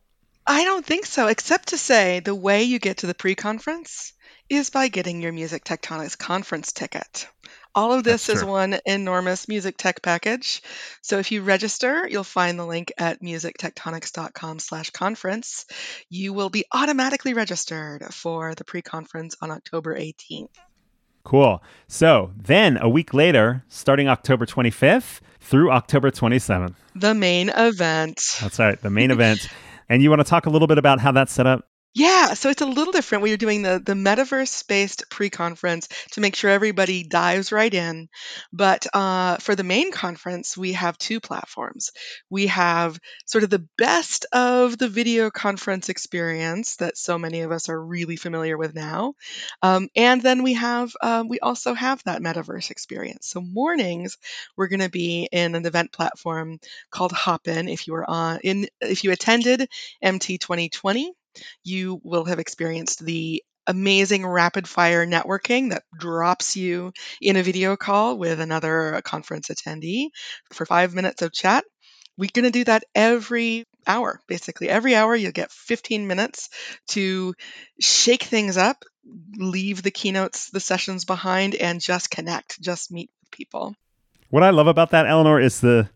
I 0.47 0.65
don't 0.65 0.85
think 0.85 1.07
so, 1.07 1.29
except 1.29 1.69
to 1.69 1.79
say 1.79 2.21
the 2.21 2.35
way 2.35 2.65
you 2.65 2.79
get 2.79 2.99
to 2.99 3.07
the 3.07 3.15
pre-conference 3.15 4.13
is 4.51 4.69
by 4.69 4.89
getting 4.89 5.23
your 5.23 5.33
Music 5.33 5.65
Tectonics 5.65 6.19
conference 6.19 6.73
ticket. 6.73 7.27
All 7.75 7.93
of 7.93 8.05
this 8.05 8.29
is 8.29 8.45
one 8.45 8.79
enormous 8.87 9.49
music 9.49 9.77
tech 9.77 10.01
package. 10.01 10.63
So 11.03 11.19
if 11.19 11.33
you 11.33 11.43
register, 11.43 12.07
you'll 12.07 12.23
find 12.23 12.57
the 12.57 12.67
link 12.67 12.93
at 12.99 13.21
musictectonics.com 13.21 14.61
slash 14.61 14.91
conference. 14.91 15.67
You 16.09 16.33
will 16.33 16.51
be 16.51 16.67
automatically 16.73 17.35
registered 17.35 18.15
for 18.15 18.55
the 18.55 18.65
pre-conference 18.65 19.35
on 19.41 19.51
October 19.51 19.99
18th. 19.99 20.51
Cool. 21.25 21.63
So 21.89 22.33
then 22.37 22.77
a 22.77 22.89
week 22.89 23.15
later, 23.15 23.65
starting 23.69 24.09
October 24.09 24.47
25th 24.47 25.21
through 25.41 25.71
October 25.71 26.11
27th. 26.11 26.75
The 26.95 27.15
main 27.15 27.49
event. 27.49 28.21
That's 28.41 28.59
right, 28.59 28.81
the 28.81 28.91
main 28.91 29.11
event. 29.11 29.49
And 29.89 30.03
you 30.03 30.11
want 30.11 30.21
to 30.21 30.25
talk 30.25 30.47
a 30.47 30.51
little 30.51 30.69
bit 30.69 30.79
about 30.79 31.01
how 31.01 31.13
that's 31.13 31.33
set 31.33 31.47
up? 31.47 31.69
Yeah, 31.97 32.35
so 32.35 32.51
it's 32.51 32.61
a 32.61 32.67
little 32.67 32.93
different. 32.93 33.23
We 33.23 33.33
are 33.33 33.37
doing 33.37 33.63
the 33.63 33.79
the 33.79 33.93
metaverse-based 33.93 35.05
pre-conference 35.11 35.87
to 36.13 36.21
make 36.21 36.35
sure 36.35 36.51
everybody 36.51 37.05
dives 37.05 37.53
right 37.53 37.73
in. 37.73 38.09
But 38.53 38.85
uh, 38.93 39.37
for 39.37 39.55
the 39.55 39.63
main 39.63 39.93
conference, 39.93 40.57
we 40.57 40.73
have 40.73 40.99
two 40.99 41.21
platforms. 41.21 41.93
We 42.31 42.49
have 42.49 42.99
sort 43.27 43.45
of 43.45 43.51
the 43.51 43.65
best 43.79 44.27
of 44.33 44.77
the 44.77 44.89
video 44.89 45.31
conference 45.31 45.89
experience 45.89 46.77
that 46.77 46.99
so 46.99 47.17
many 47.17 47.43
of 47.43 47.53
us 47.53 47.69
are 47.69 47.81
really 47.87 48.17
familiar 48.17 48.59
with 48.59 48.75
now, 48.75 49.15
um, 49.63 49.89
and 49.95 50.21
then 50.21 50.43
we 50.43 50.55
have 50.55 50.93
uh, 51.01 51.25
we 51.29 51.39
also 51.41 51.75
have 51.75 52.03
that 52.05 52.23
metaverse 52.23 52.71
experience. 52.73 53.29
So 53.29 53.41
mornings, 53.41 54.19
we're 54.57 54.69
going 54.69 54.81
to 54.81 54.91
be 54.91 55.29
in 55.31 55.55
an 55.55 55.65
event 55.67 55.93
platform 55.93 56.59
called 56.91 57.13
Hopin. 57.13 57.69
If 57.69 57.87
you 57.87 57.93
were 57.93 58.09
on 58.09 58.41
in 58.43 58.67
if 58.81 59.05
you 59.05 59.13
attended 59.13 59.69
MT 60.03 60.39
2020 60.39 61.13
you 61.63 62.01
will 62.03 62.25
have 62.25 62.39
experienced 62.39 63.05
the 63.05 63.43
amazing 63.67 64.27
rapid 64.27 64.69
fire 64.69 65.07
networking 65.07 65.71
that 65.71 65.85
drops 65.99 66.57
you 66.57 66.93
in 67.21 67.37
a 67.37 67.43
video 67.43 67.77
call 67.77 68.19
with 68.19 68.41
another 68.41 69.01
conference 69.05 69.49
attendee 69.49 70.09
for 70.53 70.67
five 70.67 70.95
minutes 70.95 71.23
of 71.23 71.33
chat. 71.33 71.65
We're 72.17 72.31
going 72.33 72.45
to 72.45 72.51
do 72.51 72.65
that 72.65 72.85
every 72.95 73.65
hour, 73.87 74.21
basically. 74.29 74.69
Every 74.69 74.95
hour, 74.95 75.17
you'll 75.17 75.33
get 75.33 75.51
15 75.51 76.07
minutes 76.07 76.49
to 76.89 77.35
shake 77.81 78.23
things 78.23 78.57
up, 78.57 78.85
leave 79.37 79.83
the 79.83 79.91
keynotes, 79.91 80.51
the 80.51 80.61
sessions 80.61 81.05
behind, 81.05 81.57
and 81.57 81.81
just 81.81 82.11
connect, 82.11 82.61
just 82.61 82.93
meet 82.93 83.11
with 83.21 83.31
people. 83.33 83.75
What 84.31 84.45
I 84.45 84.51
love 84.51 84.69
about 84.69 84.91
that, 84.91 85.07
Eleanor, 85.07 85.41
is 85.41 85.61
the 85.61 85.89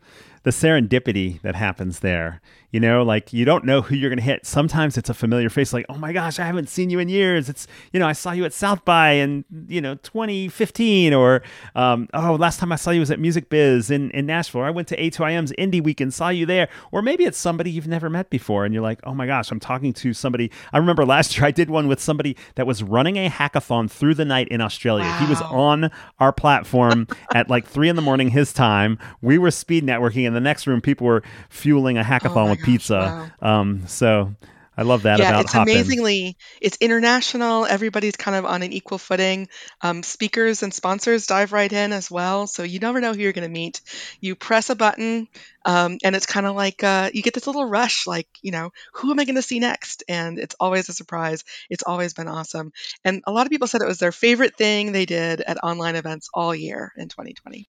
the 0.44 0.50
serendipity 0.50 1.40
that 1.42 1.56
happens 1.56 1.98
there. 1.98 2.40
You 2.70 2.80
know, 2.80 3.02
like 3.02 3.32
you 3.32 3.46
don't 3.46 3.64
know 3.64 3.80
who 3.80 3.94
you're 3.94 4.10
going 4.10 4.18
to 4.18 4.24
hit. 4.24 4.44
Sometimes 4.44 4.98
it's 4.98 5.08
a 5.08 5.14
familiar 5.14 5.48
face, 5.48 5.72
like, 5.72 5.86
oh 5.88 5.96
my 5.96 6.12
gosh, 6.12 6.38
I 6.38 6.44
haven't 6.44 6.68
seen 6.68 6.90
you 6.90 6.98
in 6.98 7.08
years. 7.08 7.48
It's, 7.48 7.66
you 7.92 8.00
know, 8.00 8.06
I 8.06 8.12
saw 8.12 8.32
you 8.32 8.44
at 8.44 8.52
South 8.52 8.84
by 8.84 9.12
in, 9.12 9.44
you 9.68 9.80
know, 9.80 9.94
2015, 9.96 11.14
or, 11.14 11.42
um, 11.74 12.08
oh, 12.12 12.34
last 12.34 12.60
time 12.60 12.70
I 12.70 12.76
saw 12.76 12.90
you 12.90 13.00
was 13.00 13.10
at 13.10 13.20
Music 13.20 13.48
Biz 13.48 13.90
in, 13.90 14.10
in 14.10 14.26
Nashville. 14.26 14.60
Or 14.60 14.64
I 14.66 14.70
went 14.70 14.88
to 14.88 14.96
A2IM's 14.98 15.52
Indie 15.52 15.82
Week 15.82 16.00
and 16.00 16.12
saw 16.12 16.28
you 16.28 16.44
there. 16.44 16.68
Or 16.92 17.00
maybe 17.00 17.24
it's 17.24 17.38
somebody 17.38 17.70
you've 17.70 17.88
never 17.88 18.10
met 18.10 18.28
before, 18.28 18.64
and 18.64 18.74
you're 18.74 18.82
like, 18.82 19.00
oh 19.04 19.14
my 19.14 19.26
gosh, 19.26 19.50
I'm 19.50 19.60
talking 19.60 19.94
to 19.94 20.12
somebody. 20.12 20.50
I 20.72 20.78
remember 20.78 21.06
last 21.06 21.36
year 21.38 21.46
I 21.46 21.50
did 21.50 21.70
one 21.70 21.88
with 21.88 22.00
somebody 22.00 22.36
that 22.56 22.66
was 22.66 22.82
running 22.82 23.16
a 23.16 23.30
hackathon 23.30 23.90
through 23.90 24.14
the 24.14 24.26
night 24.26 24.48
in 24.48 24.60
Australia. 24.60 25.04
Wow. 25.04 25.18
He 25.20 25.26
was 25.26 25.40
on 25.40 25.90
our 26.18 26.32
platform 26.32 27.06
at 27.34 27.48
like 27.48 27.66
three 27.66 27.88
in 27.88 27.96
the 27.96 28.02
morning 28.02 28.28
his 28.28 28.52
time. 28.52 28.98
We 29.22 29.38
were 29.38 29.50
speed 29.50 29.86
networking. 29.86 30.26
In 30.26 30.34
the 30.34 30.40
next 30.40 30.66
room, 30.66 30.82
people 30.82 31.06
were 31.06 31.22
fueling 31.48 31.96
a 31.96 32.02
hackathon 32.02 32.48
Oh 32.48 32.50
with 32.50 32.57
gosh, 32.58 32.66
pizza. 32.66 32.96
wow. 32.96 33.28
Um, 33.40 33.86
so 33.86 34.34
I 34.76 34.82
love 34.82 35.02
that 35.02 35.20
Yeah, 35.20 35.28
about 35.28 35.44
it's 35.44 35.52
Hopin. 35.52 35.66
amazingly 35.72 36.36
it's 36.60 36.76
international. 36.80 37.66
Everybody's 37.66 38.16
kind 38.16 38.36
of 38.36 38.44
on 38.44 38.62
an 38.62 38.72
equal 38.72 38.98
footing. 38.98 39.48
Um, 39.82 40.02
speakers 40.02 40.62
and 40.62 40.72
sponsors 40.72 41.26
dive 41.26 41.52
right 41.52 41.72
in 41.72 41.92
as 41.92 42.10
well, 42.10 42.46
so 42.46 42.62
you 42.62 42.78
never 42.78 43.00
know 43.00 43.12
who 43.12 43.20
you're 43.20 43.32
going 43.32 43.48
to 43.48 43.52
meet. 43.52 43.80
You 44.20 44.36
press 44.36 44.70
a 44.70 44.76
button, 44.76 45.28
um, 45.64 45.98
and 46.04 46.14
it's 46.14 46.26
kind 46.26 46.46
of 46.46 46.54
like 46.54 46.84
uh, 46.84 47.10
you 47.12 47.22
get 47.22 47.34
this 47.34 47.46
little 47.46 47.64
rush, 47.64 48.06
like 48.06 48.28
you 48.42 48.52
know, 48.52 48.70
who 48.94 49.10
am 49.10 49.18
I 49.18 49.24
going 49.24 49.36
to 49.36 49.42
see 49.42 49.58
next? 49.60 50.04
And 50.08 50.38
it's 50.38 50.56
always 50.60 50.88
a 50.88 50.92
surprise. 50.92 51.44
It's 51.70 51.82
always 51.84 52.14
been 52.14 52.28
awesome, 52.28 52.72
and 53.04 53.22
a 53.26 53.32
lot 53.32 53.46
of 53.46 53.50
people 53.50 53.66
said 53.68 53.82
it 53.82 53.88
was 53.88 53.98
their 53.98 54.12
favorite 54.12 54.56
thing 54.56 54.92
they 54.92 55.06
did 55.06 55.40
at 55.40 55.62
online 55.64 55.96
events 55.96 56.28
all 56.34 56.54
year 56.54 56.92
in 56.96 57.08
2020. 57.08 57.68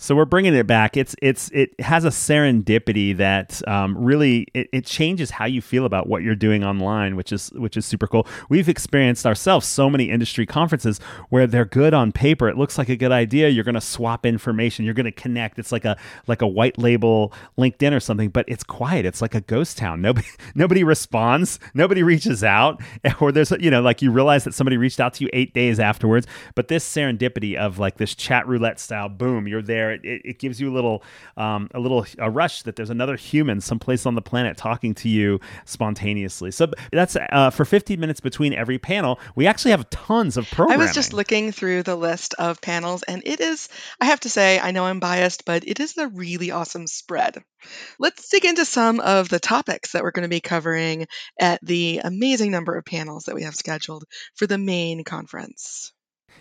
So 0.00 0.14
we're 0.14 0.26
bringing 0.26 0.54
it 0.54 0.68
back. 0.68 0.96
It's 0.96 1.16
it's 1.20 1.50
it 1.50 1.78
has 1.80 2.04
a 2.04 2.10
serendipity 2.10 3.16
that 3.16 3.66
um, 3.66 3.98
really 3.98 4.46
it, 4.54 4.68
it 4.72 4.86
changes 4.86 5.30
how 5.30 5.44
you 5.44 5.60
feel 5.60 5.84
about 5.84 6.06
what 6.06 6.22
you're 6.22 6.36
doing 6.36 6.62
online, 6.62 7.16
which 7.16 7.32
is 7.32 7.48
which 7.48 7.76
is 7.76 7.84
super 7.84 8.06
cool. 8.06 8.24
We've 8.48 8.68
experienced 8.68 9.26
ourselves 9.26 9.66
so 9.66 9.90
many 9.90 10.08
industry 10.08 10.46
conferences 10.46 11.00
where 11.30 11.48
they're 11.48 11.64
good 11.64 11.94
on 11.94 12.12
paper. 12.12 12.48
It 12.48 12.56
looks 12.56 12.78
like 12.78 12.88
a 12.88 12.94
good 12.96 13.10
idea. 13.10 13.48
You're 13.48 13.64
going 13.64 13.74
to 13.74 13.80
swap 13.80 14.24
information. 14.24 14.84
You're 14.84 14.94
going 14.94 15.04
to 15.04 15.12
connect. 15.12 15.58
It's 15.58 15.72
like 15.72 15.84
a 15.84 15.96
like 16.28 16.42
a 16.42 16.46
white 16.46 16.78
label 16.78 17.32
LinkedIn 17.58 17.92
or 17.92 18.00
something, 18.00 18.28
but 18.28 18.44
it's 18.46 18.62
quiet. 18.62 19.04
It's 19.04 19.20
like 19.20 19.34
a 19.34 19.40
ghost 19.40 19.78
town. 19.78 20.00
Nobody 20.00 20.28
nobody 20.54 20.84
responds. 20.84 21.58
Nobody 21.74 22.02
reaches 22.04 22.44
out. 22.44 22.80
Or 23.20 23.32
there's 23.32 23.50
you 23.58 23.70
know 23.70 23.80
like 23.80 24.00
you 24.00 24.12
realize 24.12 24.44
that 24.44 24.54
somebody 24.54 24.76
reached 24.76 25.00
out 25.00 25.14
to 25.14 25.24
you 25.24 25.30
eight 25.32 25.52
days 25.52 25.80
afterwards. 25.80 26.26
But 26.54 26.68
this 26.68 26.88
serendipity 26.88 27.56
of 27.56 27.78
like 27.78 27.96
this 27.96 28.14
chat 28.14 28.46
roulette 28.46 28.78
style, 28.78 29.08
boom, 29.08 29.48
you're 29.48 29.62
there. 29.62 29.87
It, 29.90 30.04
it, 30.04 30.22
it 30.24 30.38
gives 30.38 30.60
you 30.60 30.70
a 30.70 30.74
little 30.74 31.02
um, 31.36 31.68
a 31.74 31.80
little 31.80 32.06
a 32.18 32.30
rush 32.30 32.62
that 32.62 32.76
there's 32.76 32.90
another 32.90 33.16
human 33.16 33.60
someplace 33.60 34.06
on 34.06 34.14
the 34.14 34.22
planet 34.22 34.56
talking 34.56 34.94
to 34.96 35.08
you 35.08 35.40
spontaneously. 35.64 36.50
So 36.50 36.68
that's 36.92 37.16
uh, 37.16 37.50
for 37.50 37.64
15 37.64 37.98
minutes 37.98 38.20
between 38.20 38.52
every 38.52 38.78
panel. 38.78 39.18
We 39.34 39.46
actually 39.46 39.72
have 39.72 39.88
tons 39.90 40.36
of 40.36 40.50
programs. 40.50 40.80
I 40.80 40.84
was 40.84 40.94
just 40.94 41.12
looking 41.12 41.52
through 41.52 41.82
the 41.82 41.96
list 41.96 42.34
of 42.34 42.60
panels, 42.60 43.02
and 43.02 43.22
it 43.24 43.40
is, 43.40 43.68
I 44.00 44.06
have 44.06 44.20
to 44.20 44.30
say, 44.30 44.58
I 44.58 44.70
know 44.70 44.84
I'm 44.84 45.00
biased, 45.00 45.44
but 45.44 45.66
it 45.66 45.80
is 45.80 45.96
a 45.96 46.08
really 46.08 46.50
awesome 46.50 46.86
spread. 46.86 47.42
Let's 47.98 48.28
dig 48.28 48.44
into 48.44 48.64
some 48.64 49.00
of 49.00 49.28
the 49.28 49.40
topics 49.40 49.92
that 49.92 50.02
we're 50.02 50.12
going 50.12 50.22
to 50.22 50.28
be 50.28 50.40
covering 50.40 51.06
at 51.38 51.60
the 51.62 52.00
amazing 52.04 52.50
number 52.50 52.76
of 52.76 52.84
panels 52.84 53.24
that 53.24 53.34
we 53.34 53.42
have 53.42 53.54
scheduled 53.54 54.04
for 54.34 54.46
the 54.46 54.58
main 54.58 55.04
conference. 55.04 55.92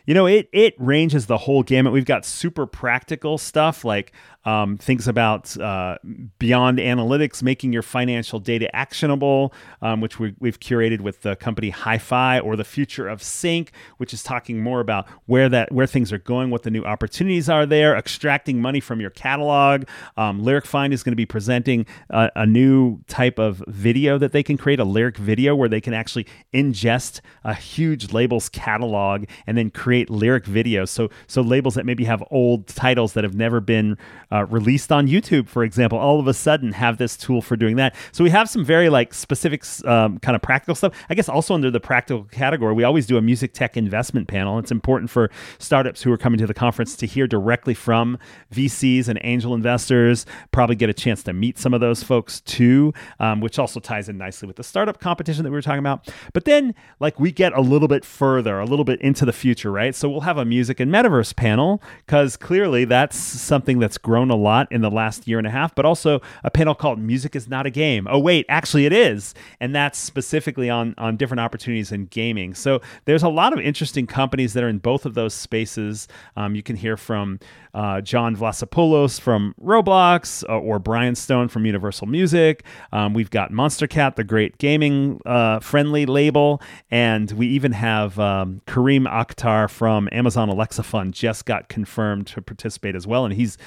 You 0.06 0.14
know, 0.14 0.26
it 0.26 0.50
it 0.52 0.76
ranges 0.78 1.26
the 1.26 1.38
whole 1.38 1.64
gamut. 1.64 1.94
We've 1.94 2.06
got 2.06 2.26
super 2.26 2.66
practical 2.66 3.38
stuff 3.38 3.84
like 3.84 4.14
um, 4.48 4.78
things 4.78 5.10
about 5.10 5.58
uh, 5.60 5.98
beyond 6.40 6.80
analytics, 6.80 7.44
making 7.44 7.74
your 7.74 7.82
financial 7.82 8.40
data 8.40 8.74
actionable, 8.74 9.54
um, 9.82 10.00
which 10.00 10.20
we, 10.20 10.34
we've 10.40 10.62
curated 10.62 11.02
with 11.02 11.22
the 11.22 11.36
company 11.36 11.70
HiFi, 11.70 12.42
or 12.42 12.56
the 12.56 12.64
future 12.64 13.10
of 13.10 13.22
Sync, 13.22 13.74
which 13.98 14.14
is 14.14 14.24
talking 14.24 14.62
more 14.62 14.80
about 14.80 15.06
where 15.26 15.50
that 15.50 15.70
where 15.74 15.86
things 15.86 16.14
are 16.14 16.18
going, 16.18 16.50
what 16.50 16.64
the 16.64 16.72
new 16.72 16.84
opportunities 16.84 17.50
are 17.50 17.66
there, 17.66 17.94
extracting 17.98 18.62
money 18.62 18.80
from 18.80 19.02
your 19.02 19.10
catalog. 19.10 19.84
Um, 20.16 20.42
LyricFind 20.42 20.94
is 20.94 21.04
going 21.04 21.12
to 21.12 21.18
be 21.18 21.26
presenting 21.26 21.86
a, 22.10 22.32
a 22.38 22.46
new 22.46 23.02
type 23.10 23.40
of 23.40 23.62
video 23.68 24.18
that 24.18 24.32
they 24.32 24.44
can 24.44 24.58
create, 24.58 24.80
a 24.80 24.86
lyric 24.86 25.18
video 25.18 25.58
where 25.58 25.68
they 25.68 25.82
can 25.82 25.94
actually 25.94 26.26
ingest 26.54 27.20
a 27.44 27.54
huge 27.54 28.14
labels 28.14 28.48
catalog 28.48 29.26
and 29.46 29.58
then 29.58 29.72
create 29.72 30.10
lyric 30.10 30.46
videos. 30.46 30.88
So 30.88 31.10
so 31.28 31.42
labels 31.42 31.76
that 31.76 31.86
maybe 31.86 32.06
have 32.06 32.24
old 32.32 32.68
titles 32.68 33.12
that 33.14 33.26
have 33.26 33.36
never 33.36 33.60
been 33.60 33.98
uh, 34.32 34.37
released 34.46 34.92
on 34.92 35.08
YouTube, 35.08 35.48
for 35.48 35.64
example, 35.64 35.98
all 35.98 36.20
of 36.20 36.28
a 36.28 36.34
sudden 36.34 36.72
have 36.74 36.98
this 36.98 37.18
tool 37.18 37.42
for 37.42 37.56
doing 37.56 37.76
that. 37.78 37.96
So 38.12 38.24
we 38.24 38.30
have 38.30 38.50
some 38.50 38.64
very 38.64 38.90
like 38.90 39.14
specific 39.14 39.64
um, 39.86 40.20
kind 40.20 40.36
of 40.36 40.42
practical 40.42 40.76
stuff. 40.76 40.94
I 41.10 41.16
guess 41.16 41.30
also 41.30 41.54
under 41.54 41.72
the 41.72 41.80
practical 41.80 42.24
category, 42.26 42.74
we 42.74 42.84
always 42.84 43.06
do 43.06 43.18
a 43.18 43.22
music 43.22 43.54
tech 43.54 43.78
investment 43.78 44.28
panel. 44.28 44.60
It's 44.60 44.72
important 44.72 45.10
for 45.10 45.30
startups 45.60 46.04
who 46.04 46.12
are 46.12 46.18
coming 46.18 46.38
to 46.40 46.48
the 46.48 46.54
conference 46.54 46.96
to 46.98 47.08
hear 47.08 47.28
directly 47.28 47.74
from 47.74 48.18
VCs 48.54 49.08
and 49.08 49.20
angel 49.24 49.54
investors. 49.54 50.26
Probably 50.52 50.76
get 50.76 50.90
a 50.90 50.94
chance 50.94 51.24
to 51.24 51.34
meet 51.34 51.58
some 51.58 51.74
of 51.74 51.82
those 51.82 52.04
folks 52.04 52.42
too, 52.42 52.94
um, 53.20 53.42
which 53.42 53.60
also 53.60 53.80
ties 53.80 54.10
in 54.10 54.18
nicely 54.18 54.48
with 54.48 54.56
the 54.56 54.64
startup 54.64 55.00
competition 55.00 55.44
that 55.44 55.50
we 55.50 55.56
were 55.56 55.62
talking 55.62 55.80
about. 55.80 56.10
But 56.34 56.46
then, 56.46 56.76
like, 57.00 57.20
we 57.20 57.32
get 57.32 57.54
a 57.54 57.62
little 57.62 57.88
bit 57.88 58.06
further, 58.06 58.60
a 58.60 58.66
little 58.66 58.86
bit 58.86 59.02
into 59.02 59.26
the 59.26 59.34
future, 59.34 59.72
right? 59.72 59.96
So 59.96 60.10
we'll 60.10 60.22
have 60.22 60.38
a 60.38 60.46
music 60.46 60.80
and 60.80 60.92
metaverse 60.92 61.36
panel 61.36 61.82
because 62.06 62.38
clearly 62.38 62.86
that's 62.86 63.18
something 63.18 63.80
that's 63.80 63.98
grown 63.98 64.27
a 64.30 64.36
lot 64.36 64.72
in 64.72 64.82
the 64.82 64.92
last 64.92 65.28
year 65.28 65.38
and 65.38 65.48
a 65.48 65.50
half, 65.50 65.74
but 65.76 65.86
also 65.86 66.22
a 66.44 66.52
panel 66.52 66.76
called 66.76 67.00
Music 67.00 67.36
is 67.36 67.48
Not 67.48 67.66
a 67.66 67.70
Game. 67.70 68.08
Oh, 68.10 68.20
wait, 68.20 68.46
actually 68.50 68.86
it 68.86 68.94
is. 68.94 69.34
And 69.60 69.76
that's 69.76 69.98
specifically 69.98 70.70
on, 70.70 70.96
on 70.98 71.18
different 71.18 71.42
opportunities 71.42 71.92
in 71.92 72.06
gaming. 72.06 72.54
So 72.54 72.82
there's 73.06 73.24
a 73.24 73.30
lot 73.30 73.54
of 73.54 73.60
interesting 73.60 74.08
companies 74.08 74.54
that 74.54 74.64
are 74.64 74.70
in 74.70 74.80
both 74.80 75.06
of 75.06 75.14
those 75.14 75.34
spaces. 75.34 76.08
Um, 76.36 76.56
you 76.56 76.64
can 76.64 76.76
hear 76.76 76.98
from 76.98 77.40
uh, 77.74 78.02
John 78.02 78.36
Vlassopulos 78.36 79.20
from 79.22 79.54
Roblox 79.64 80.44
uh, 80.50 80.58
or 80.58 80.80
Brian 80.80 81.16
Stone 81.16 81.50
from 81.50 81.66
Universal 81.66 82.08
Music. 82.08 82.64
Um, 82.92 83.14
we've 83.14 83.30
got 83.30 83.52
Monstercat, 83.52 84.16
the 84.16 84.24
great 84.24 84.58
gaming 84.58 85.22
uh, 85.26 85.60
friendly 85.60 86.06
label. 86.06 86.62
And 86.90 87.32
we 87.32 87.48
even 87.48 87.74
have 87.74 88.18
um, 88.20 88.62
Kareem 88.66 89.08
Akhtar 89.08 89.70
from 89.70 90.10
Amazon 90.12 90.50
Alexa 90.50 90.84
Fund 90.84 91.14
just 91.14 91.46
got 91.46 91.70
confirmed 91.70 92.28
to 92.28 92.42
participate 92.42 92.96
as 92.96 93.06
well. 93.06 93.26
And 93.26 93.34
he's 93.34 93.58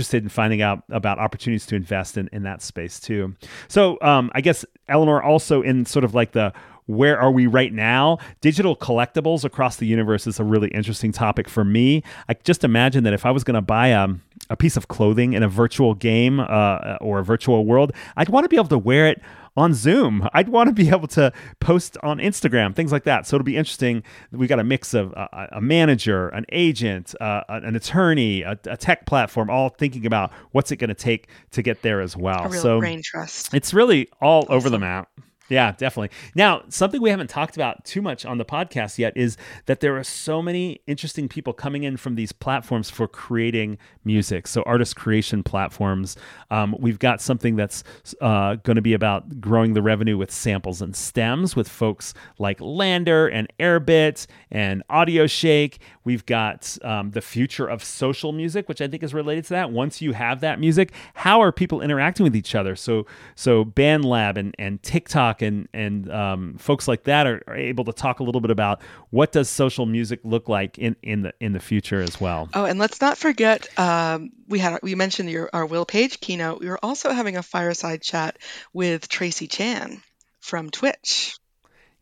interested 0.00 0.22
in 0.22 0.30
finding 0.30 0.62
out 0.62 0.82
about 0.88 1.18
opportunities 1.18 1.66
to 1.66 1.76
invest 1.76 2.16
in, 2.16 2.28
in 2.32 2.42
that 2.44 2.62
space 2.62 2.98
too. 2.98 3.34
So 3.68 3.98
um, 4.00 4.30
I 4.34 4.40
guess 4.40 4.64
Eleanor 4.88 5.22
also 5.22 5.60
in 5.60 5.84
sort 5.84 6.04
of 6.04 6.14
like 6.14 6.32
the 6.32 6.54
where 6.86 7.20
are 7.20 7.30
we 7.30 7.46
right 7.46 7.72
now? 7.72 8.18
Digital 8.40 8.74
collectibles 8.74 9.44
across 9.44 9.76
the 9.76 9.86
universe 9.86 10.26
is 10.26 10.40
a 10.40 10.44
really 10.44 10.68
interesting 10.68 11.12
topic 11.12 11.48
for 11.48 11.64
me. 11.64 12.02
I 12.28 12.34
just 12.42 12.64
imagine 12.64 13.04
that 13.04 13.12
if 13.12 13.24
I 13.24 13.30
was 13.30 13.44
going 13.44 13.54
to 13.54 13.60
buy 13.62 13.88
a, 13.88 14.08
a 14.48 14.56
piece 14.56 14.76
of 14.76 14.88
clothing 14.88 15.34
in 15.34 15.42
a 15.42 15.48
virtual 15.48 15.94
game 15.94 16.40
uh, 16.40 16.96
or 17.00 17.20
a 17.20 17.24
virtual 17.24 17.64
world, 17.64 17.92
I'd 18.16 18.30
want 18.30 18.44
to 18.44 18.48
be 18.48 18.56
able 18.56 18.68
to 18.68 18.78
wear 18.78 19.06
it 19.06 19.22
on 19.60 19.74
Zoom. 19.74 20.26
I'd 20.32 20.48
want 20.48 20.68
to 20.68 20.72
be 20.72 20.88
able 20.88 21.08
to 21.08 21.32
post 21.60 21.98
on 22.02 22.18
Instagram, 22.18 22.74
things 22.74 22.90
like 22.90 23.04
that. 23.04 23.26
So 23.26 23.36
it'll 23.36 23.44
be 23.44 23.58
interesting. 23.58 24.02
We 24.32 24.46
got 24.46 24.58
a 24.58 24.64
mix 24.64 24.94
of 24.94 25.12
a, 25.12 25.48
a 25.52 25.60
manager, 25.60 26.28
an 26.28 26.46
agent, 26.50 27.14
uh, 27.20 27.42
an 27.48 27.76
attorney, 27.76 28.42
a, 28.42 28.58
a, 28.64 28.76
tech 28.76 29.04
platform, 29.04 29.50
all 29.50 29.68
thinking 29.68 30.06
about 30.06 30.32
what's 30.52 30.72
it 30.72 30.76
going 30.76 30.88
to 30.88 30.94
take 30.94 31.28
to 31.50 31.62
get 31.62 31.82
there 31.82 32.00
as 32.00 32.16
well. 32.16 32.44
A 32.44 32.48
real 32.48 32.62
so 32.62 32.80
brain 32.80 33.02
trust. 33.02 33.52
it's 33.52 33.74
really 33.74 34.08
all 34.22 34.46
over 34.48 34.70
the 34.70 34.78
map. 34.78 35.10
Yeah, 35.50 35.72
definitely. 35.72 36.16
Now, 36.36 36.62
something 36.68 37.02
we 37.02 37.10
haven't 37.10 37.28
talked 37.28 37.56
about 37.56 37.84
too 37.84 38.00
much 38.00 38.24
on 38.24 38.38
the 38.38 38.44
podcast 38.44 38.98
yet 38.98 39.12
is 39.16 39.36
that 39.66 39.80
there 39.80 39.98
are 39.98 40.04
so 40.04 40.40
many 40.40 40.80
interesting 40.86 41.28
people 41.28 41.52
coming 41.52 41.82
in 41.82 41.96
from 41.96 42.14
these 42.14 42.30
platforms 42.30 42.88
for 42.88 43.08
creating 43.08 43.76
music. 44.04 44.46
So, 44.46 44.62
artist 44.62 44.94
creation 44.94 45.42
platforms. 45.42 46.16
Um, 46.52 46.76
we've 46.78 47.00
got 47.00 47.20
something 47.20 47.56
that's 47.56 47.82
uh, 48.20 48.56
going 48.62 48.76
to 48.76 48.82
be 48.82 48.92
about 48.94 49.40
growing 49.40 49.74
the 49.74 49.82
revenue 49.82 50.16
with 50.16 50.30
samples 50.30 50.80
and 50.80 50.94
stems 50.94 51.56
with 51.56 51.68
folks 51.68 52.14
like 52.38 52.60
LANDR 52.60 53.28
and 53.32 53.48
Airbit 53.58 54.28
and 54.52 54.84
AudioShake. 54.88 55.78
We've 56.04 56.24
got 56.26 56.78
um, 56.82 57.10
the 57.10 57.20
future 57.20 57.66
of 57.66 57.82
social 57.82 58.30
music, 58.32 58.68
which 58.68 58.80
I 58.80 58.86
think 58.86 59.02
is 59.02 59.12
related 59.12 59.44
to 59.46 59.50
that. 59.50 59.72
Once 59.72 60.00
you 60.00 60.12
have 60.12 60.40
that 60.40 60.60
music, 60.60 60.92
how 61.14 61.42
are 61.42 61.50
people 61.50 61.80
interacting 61.80 62.22
with 62.22 62.36
each 62.36 62.54
other? 62.54 62.76
So, 62.76 63.06
so 63.34 63.64
BandLab 63.64 64.36
and, 64.36 64.54
and 64.56 64.80
TikTok 64.82 65.39
and 65.42 65.68
and 65.72 66.10
um, 66.10 66.56
folks 66.58 66.86
like 66.86 67.04
that 67.04 67.26
are, 67.26 67.42
are, 67.46 67.56
able 67.56 67.84
to 67.84 67.92
talk 67.92 68.20
a 68.20 68.22
little 68.22 68.40
bit 68.40 68.50
about 68.50 68.80
what 69.10 69.32
does 69.32 69.48
social 69.48 69.86
music 69.86 70.20
look 70.22 70.48
like 70.48 70.78
in, 70.78 70.96
in 71.02 71.22
the 71.22 71.34
in 71.40 71.52
the 71.52 71.60
future 71.60 72.00
as 72.00 72.20
well. 72.20 72.48
Oh, 72.54 72.64
and 72.64 72.78
let's 72.78 73.00
not 73.00 73.18
forget 73.18 73.66
um, 73.78 74.30
we 74.46 74.58
had 74.58 74.78
we 74.82 74.94
mentioned 74.94 75.30
your, 75.30 75.50
our 75.52 75.66
Will 75.66 75.84
Page 75.84 76.20
keynote. 76.20 76.60
We 76.60 76.68
were 76.68 76.78
also 76.82 77.10
having 77.10 77.36
a 77.36 77.42
fireside 77.42 78.02
chat 78.02 78.38
with 78.72 79.08
Tracy 79.08 79.48
Chan 79.48 80.00
from 80.40 80.70
Twitch. 80.70 81.36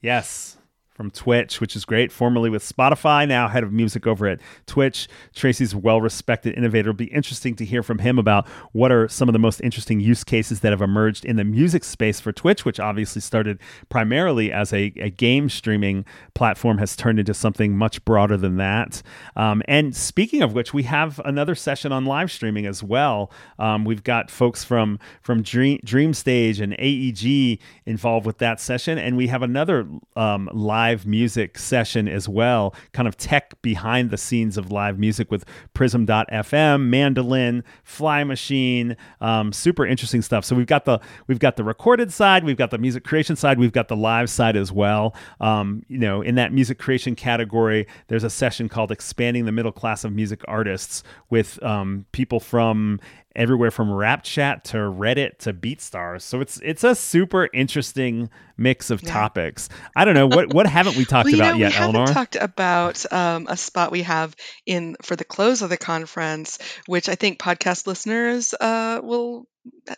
Yes, 0.03 0.58
from 0.99 1.13
Twitch, 1.13 1.61
which 1.61 1.77
is 1.77 1.85
great, 1.85 2.11
formerly 2.11 2.51
with 2.51 2.65
Spotify, 2.65 3.27
now 3.27 3.47
head 3.47 3.63
of 3.63 3.73
music 3.73 4.05
over 4.05 4.27
at 4.27 4.41
Twitch. 4.67 5.07
Tracy's 5.33 5.73
well 5.73 6.01
respected 6.01 6.59
innovator. 6.59 6.91
It'll 6.91 6.97
be 6.97 7.05
interesting 7.05 7.55
to 7.55 7.65
hear 7.65 7.85
from 7.85 8.01
him 8.01 8.19
about 8.19 8.49
what 8.73 8.91
are 8.91 9.07
some 9.07 9.29
of 9.29 9.33
the 9.33 9.39
most 9.39 9.61
interesting 9.61 10.01
use 10.01 10.25
cases 10.25 10.59
that 10.59 10.73
have 10.73 10.83
emerged 10.83 11.25
in 11.25 11.37
the 11.37 11.45
music 11.45 11.85
space 11.85 12.19
for 12.19 12.33
Twitch, 12.33 12.65
which 12.65 12.81
obviously 12.81 13.21
started 13.21 13.61
primarily 13.91 14.51
as 14.51 14.73
a, 14.73 14.93
a 14.97 15.09
game 15.09 15.49
streaming 15.49 16.05
platform, 16.35 16.79
has 16.79 16.97
turned 16.97 17.21
into 17.21 17.33
something 17.33 17.79
much 17.79 18.05
broader 18.05 18.37
than 18.37 18.57
that. 18.57 19.01
Um, 19.37 19.63
and 19.69 19.95
speaking 19.95 20.43
of 20.43 20.53
which, 20.53 20.75
we 20.75 20.83
have 20.83 21.21
another 21.25 21.55
session 21.55 21.93
on 21.93 22.07
live 22.07 22.33
streaming 22.33 22.67
as 22.67 22.83
well. 22.83 23.31
Um, 23.61 23.85
we've 23.85 24.03
got 24.03 24.33
folks 24.33 24.65
from, 24.65 24.99
from 25.23 25.43
Dream, 25.43 25.79
Dream 25.85 26.13
Stage 26.13 26.59
and 26.59 26.75
AEG 26.77 27.61
involved 27.87 28.27
with 28.27 28.39
that 28.39 28.61
session, 28.61 28.99
and 28.99 29.17
we 29.17 29.29
have 29.29 29.45
another 29.45 29.87
um, 30.17 30.51
live 30.53 30.88
live 30.89 31.07
music 31.07 31.59
session 31.59 32.09
as 32.09 32.27
well, 32.31 32.75
kind 32.93 33.07
of 33.07 33.15
tech 33.15 33.61
behind 33.61 34.11
the 34.11 34.17
scenes 34.17 34.57
of 34.57 34.73
live 34.73 34.99
music 34.99 35.31
with 35.31 35.45
Prism.fm, 35.75 36.87
Mandolin, 36.87 37.63
Fly 37.85 38.25
Machine, 38.25 38.97
um, 39.21 39.53
super 39.53 39.85
interesting 39.85 40.23
stuff. 40.23 40.47
So 40.47 40.57
we've 40.57 40.67
got 40.67 40.87
the 40.87 40.99
we've 41.27 41.39
got 41.39 41.57
the 41.57 41.65
recorded 41.65 42.11
side, 42.11 42.43
we've 42.43 42.57
got 42.57 42.71
the 42.71 42.79
music 42.79 43.05
creation 43.05 43.37
side, 43.37 43.59
we've 43.59 43.73
got 43.73 43.89
the 43.89 43.97
live 43.97 44.31
side 44.31 44.57
as 44.57 44.73
well. 44.73 45.15
Um, 45.43 45.83
you 45.89 45.99
know, 45.99 46.23
in 46.23 46.37
that 46.37 46.55
music 46.55 46.79
creation 46.79 47.15
category, 47.15 47.87
there's 48.07 48.25
a 48.25 48.31
session 48.31 48.71
called 48.71 48.91
"Expanding 48.91 49.45
the 49.45 49.53
Middle 49.53 49.73
Class 49.73 50.05
of 50.05 50.13
Music 50.15 50.41
Artists" 50.49 51.03
with 51.29 51.63
um, 51.63 52.07
people 52.13 52.41
from 52.41 52.99
everywhere 53.39 53.71
from 53.71 53.91
rap 53.91 54.23
chat 54.23 54.65
to 54.65 54.77
reddit 54.77 55.39
to 55.39 55.55
beatstars 55.55 56.23
so 56.23 56.41
it's 56.41 56.61
it's 56.63 56.85
a 56.85 56.95
super 56.95 57.49
interesting 57.55 58.29
mix 58.59 58.91
of 58.91 59.03
yeah. 59.03 59.13
topics. 59.13 59.69
I 59.95 60.05
don't 60.05 60.15
know 60.15 60.27
what 60.27 60.53
what 60.53 60.67
haven't 60.67 60.97
we 60.97 61.05
talked 61.07 61.27
well, 61.27 61.37
about 61.37 61.53
know, 61.53 61.59
yet 61.59 61.73
we 61.73 61.77
eleanor? 61.77 61.99
haven't 62.01 62.15
talked 62.15 62.37
about 62.37 63.13
um, 63.13 63.47
a 63.49 63.57
spot 63.57 63.93
we 63.93 64.03
have 64.03 64.35
in 64.67 64.97
for 65.03 65.17
the 65.17 65.25
close 65.25 65.63
of 65.63 65.71
the 65.71 65.77
conference 65.77 66.59
which 66.87 67.09
i 67.09 67.15
think 67.15 67.39
podcast 67.39 67.87
listeners 67.87 68.53
uh, 68.55 69.01
will 69.03 69.47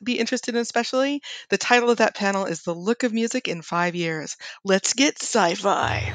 be 0.03 0.19
interested 0.19 0.55
in 0.55 0.61
especially. 0.61 1.23
The 1.49 1.59
title 1.59 1.91
of 1.91 1.99
that 1.99 2.15
panel 2.15 2.45
is 2.45 2.63
the 2.63 2.75
look 2.75 3.03
of 3.05 3.13
music 3.13 3.47
in 3.49 3.63
five 3.63 3.95
years. 3.95 4.37
Let's 4.65 4.95
get 4.95 5.23
sci-fi 5.23 6.13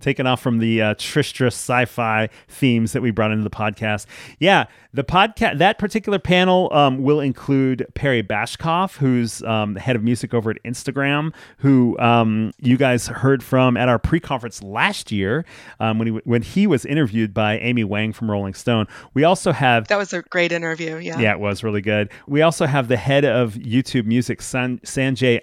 taken 0.00 0.26
off 0.26 0.40
from 0.40 0.58
the 0.58 0.82
uh, 0.82 0.94
Tristra 0.94 1.46
sci-fi 1.46 2.28
themes 2.48 2.92
that 2.92 3.02
we 3.02 3.10
brought 3.10 3.30
into 3.30 3.44
the 3.44 3.50
podcast. 3.50 4.06
Yeah, 4.38 4.66
the 4.92 5.04
podcast 5.04 5.58
that 5.58 5.78
particular 5.78 6.18
panel 6.18 6.68
um, 6.72 7.02
will 7.02 7.20
include 7.20 7.86
Perry 7.94 8.22
Bashkoff, 8.22 8.96
who's 8.98 9.42
um, 9.42 9.74
the 9.74 9.80
head 9.80 9.96
of 9.96 10.02
music 10.02 10.34
over 10.34 10.50
at 10.50 10.62
Instagram, 10.64 11.32
who 11.58 11.98
um, 11.98 12.52
you 12.60 12.76
guys 12.76 13.06
heard 13.08 13.42
from 13.42 13.76
at 13.76 13.88
our 13.88 13.98
pre-conference 13.98 14.62
last 14.62 15.10
year 15.10 15.44
um, 15.80 15.98
when 15.98 16.06
he 16.08 16.12
when 16.24 16.42
he 16.42 16.66
was 16.66 16.84
interviewed 16.84 17.34
by 17.34 17.58
Amy 17.58 17.84
Wang 17.84 18.12
from 18.12 18.30
Rolling 18.30 18.54
Stone. 18.54 18.86
We 19.14 19.24
also 19.24 19.52
have 19.52 19.88
that 19.88 19.96
was 19.96 20.12
a 20.12 20.22
great 20.22 20.52
interview. 20.52 20.96
Yeah, 20.96 21.18
yeah, 21.18 21.32
it 21.32 21.40
was 21.40 21.64
really 21.64 21.82
good. 21.82 22.10
We 22.26 22.42
also 22.42 22.66
have 22.66 22.88
the 22.88 22.96
head 22.96 23.24
of 23.24 23.54
YouTube 23.54 24.06
Music, 24.06 24.42
San- 24.42 24.78
Sanjay 24.80 25.40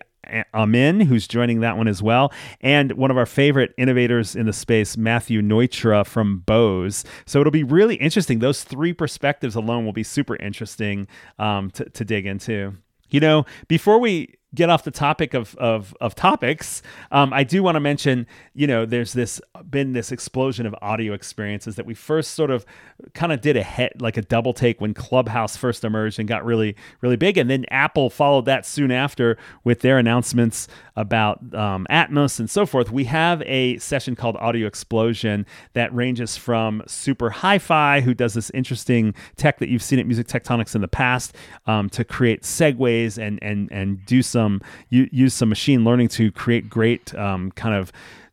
Amin, 0.53 0.99
who's 1.01 1.27
joining 1.27 1.61
that 1.61 1.77
one 1.77 1.87
as 1.87 2.01
well, 2.01 2.31
and 2.61 2.91
one 2.93 3.09
of 3.09 3.17
our 3.17 3.25
favorite 3.25 3.73
innovators 3.77 4.35
in 4.35 4.45
the 4.45 4.53
space, 4.53 4.95
Matthew 4.95 5.41
Neutra 5.41 6.05
from 6.05 6.39
Bose. 6.39 7.03
So 7.25 7.39
it'll 7.39 7.51
be 7.51 7.63
really 7.63 7.95
interesting. 7.95 8.39
Those 8.39 8.63
three 8.63 8.93
perspectives 8.93 9.55
alone 9.55 9.83
will 9.83 9.93
be 9.93 10.03
super 10.03 10.35
interesting 10.35 11.07
um, 11.39 11.71
to, 11.71 11.85
to 11.89 12.05
dig 12.05 12.25
into. 12.25 12.77
You 13.09 13.19
know, 13.19 13.45
before 13.67 13.99
we 13.99 14.35
get 14.53 14.69
off 14.69 14.83
the 14.83 14.91
topic 14.91 15.33
of 15.33 15.55
of, 15.55 15.95
of 16.01 16.15
topics, 16.15 16.81
um, 17.11 17.33
I 17.33 17.43
do 17.43 17.63
want 17.63 17.75
to 17.75 17.79
mention, 17.79 18.27
you 18.53 18.67
know, 18.67 18.85
there's 18.85 19.13
this 19.13 19.41
been 19.69 19.93
this 19.93 20.11
explosion 20.11 20.65
of 20.65 20.75
audio 20.81 21.13
experiences 21.13 21.75
that 21.75 21.85
we 21.85 21.93
first 21.93 22.31
sort 22.31 22.51
of 22.51 22.65
kind 23.13 23.31
of 23.31 23.41
did 23.41 23.55
a 23.55 23.63
hit 23.63 24.01
like 24.01 24.17
a 24.17 24.21
double 24.21 24.53
take 24.53 24.81
when 24.81 24.93
Clubhouse 24.93 25.55
first 25.55 25.83
emerged 25.83 26.19
and 26.19 26.27
got 26.27 26.43
really 26.43 26.75
really 27.01 27.15
big, 27.15 27.37
and 27.37 27.49
then 27.49 27.65
Apple 27.71 28.09
followed 28.09 28.45
that 28.45 28.65
soon 28.65 28.91
after 28.91 29.37
with 29.63 29.79
their 29.81 29.97
announcements 29.97 30.67
about 30.97 31.39
um, 31.55 31.87
Atmos 31.89 32.39
and 32.39 32.49
so 32.49 32.65
forth. 32.65 32.91
We 32.91 33.05
have 33.05 33.41
a 33.43 33.77
session 33.77 34.15
called 34.15 34.35
Audio 34.37 34.67
Explosion 34.67 35.45
that 35.73 35.93
ranges 35.93 36.35
from 36.37 36.83
super 36.87 37.29
hi-fi, 37.29 38.01
who 38.01 38.13
does 38.13 38.33
this 38.33 38.49
interesting 38.51 39.13
tech 39.37 39.59
that 39.59 39.69
you've 39.69 39.81
seen 39.81 39.99
at 39.99 40.05
Music 40.05 40.27
Tectonics 40.27 40.75
in 40.75 40.81
the 40.81 40.87
past, 40.89 41.35
um, 41.67 41.89
to 41.89 42.03
create 42.03 42.43
segues 42.43 43.17
and 43.17 43.39
and 43.41 43.71
and 43.71 44.05
do 44.05 44.21
some 44.21 44.40
some 44.41 44.61
use 44.89 45.33
some 45.33 45.49
machine 45.49 45.83
learning 45.83 46.07
to 46.09 46.31
create 46.31 46.69
great 46.69 47.13
um, 47.15 47.51
kind 47.51 47.75
of 47.75 47.91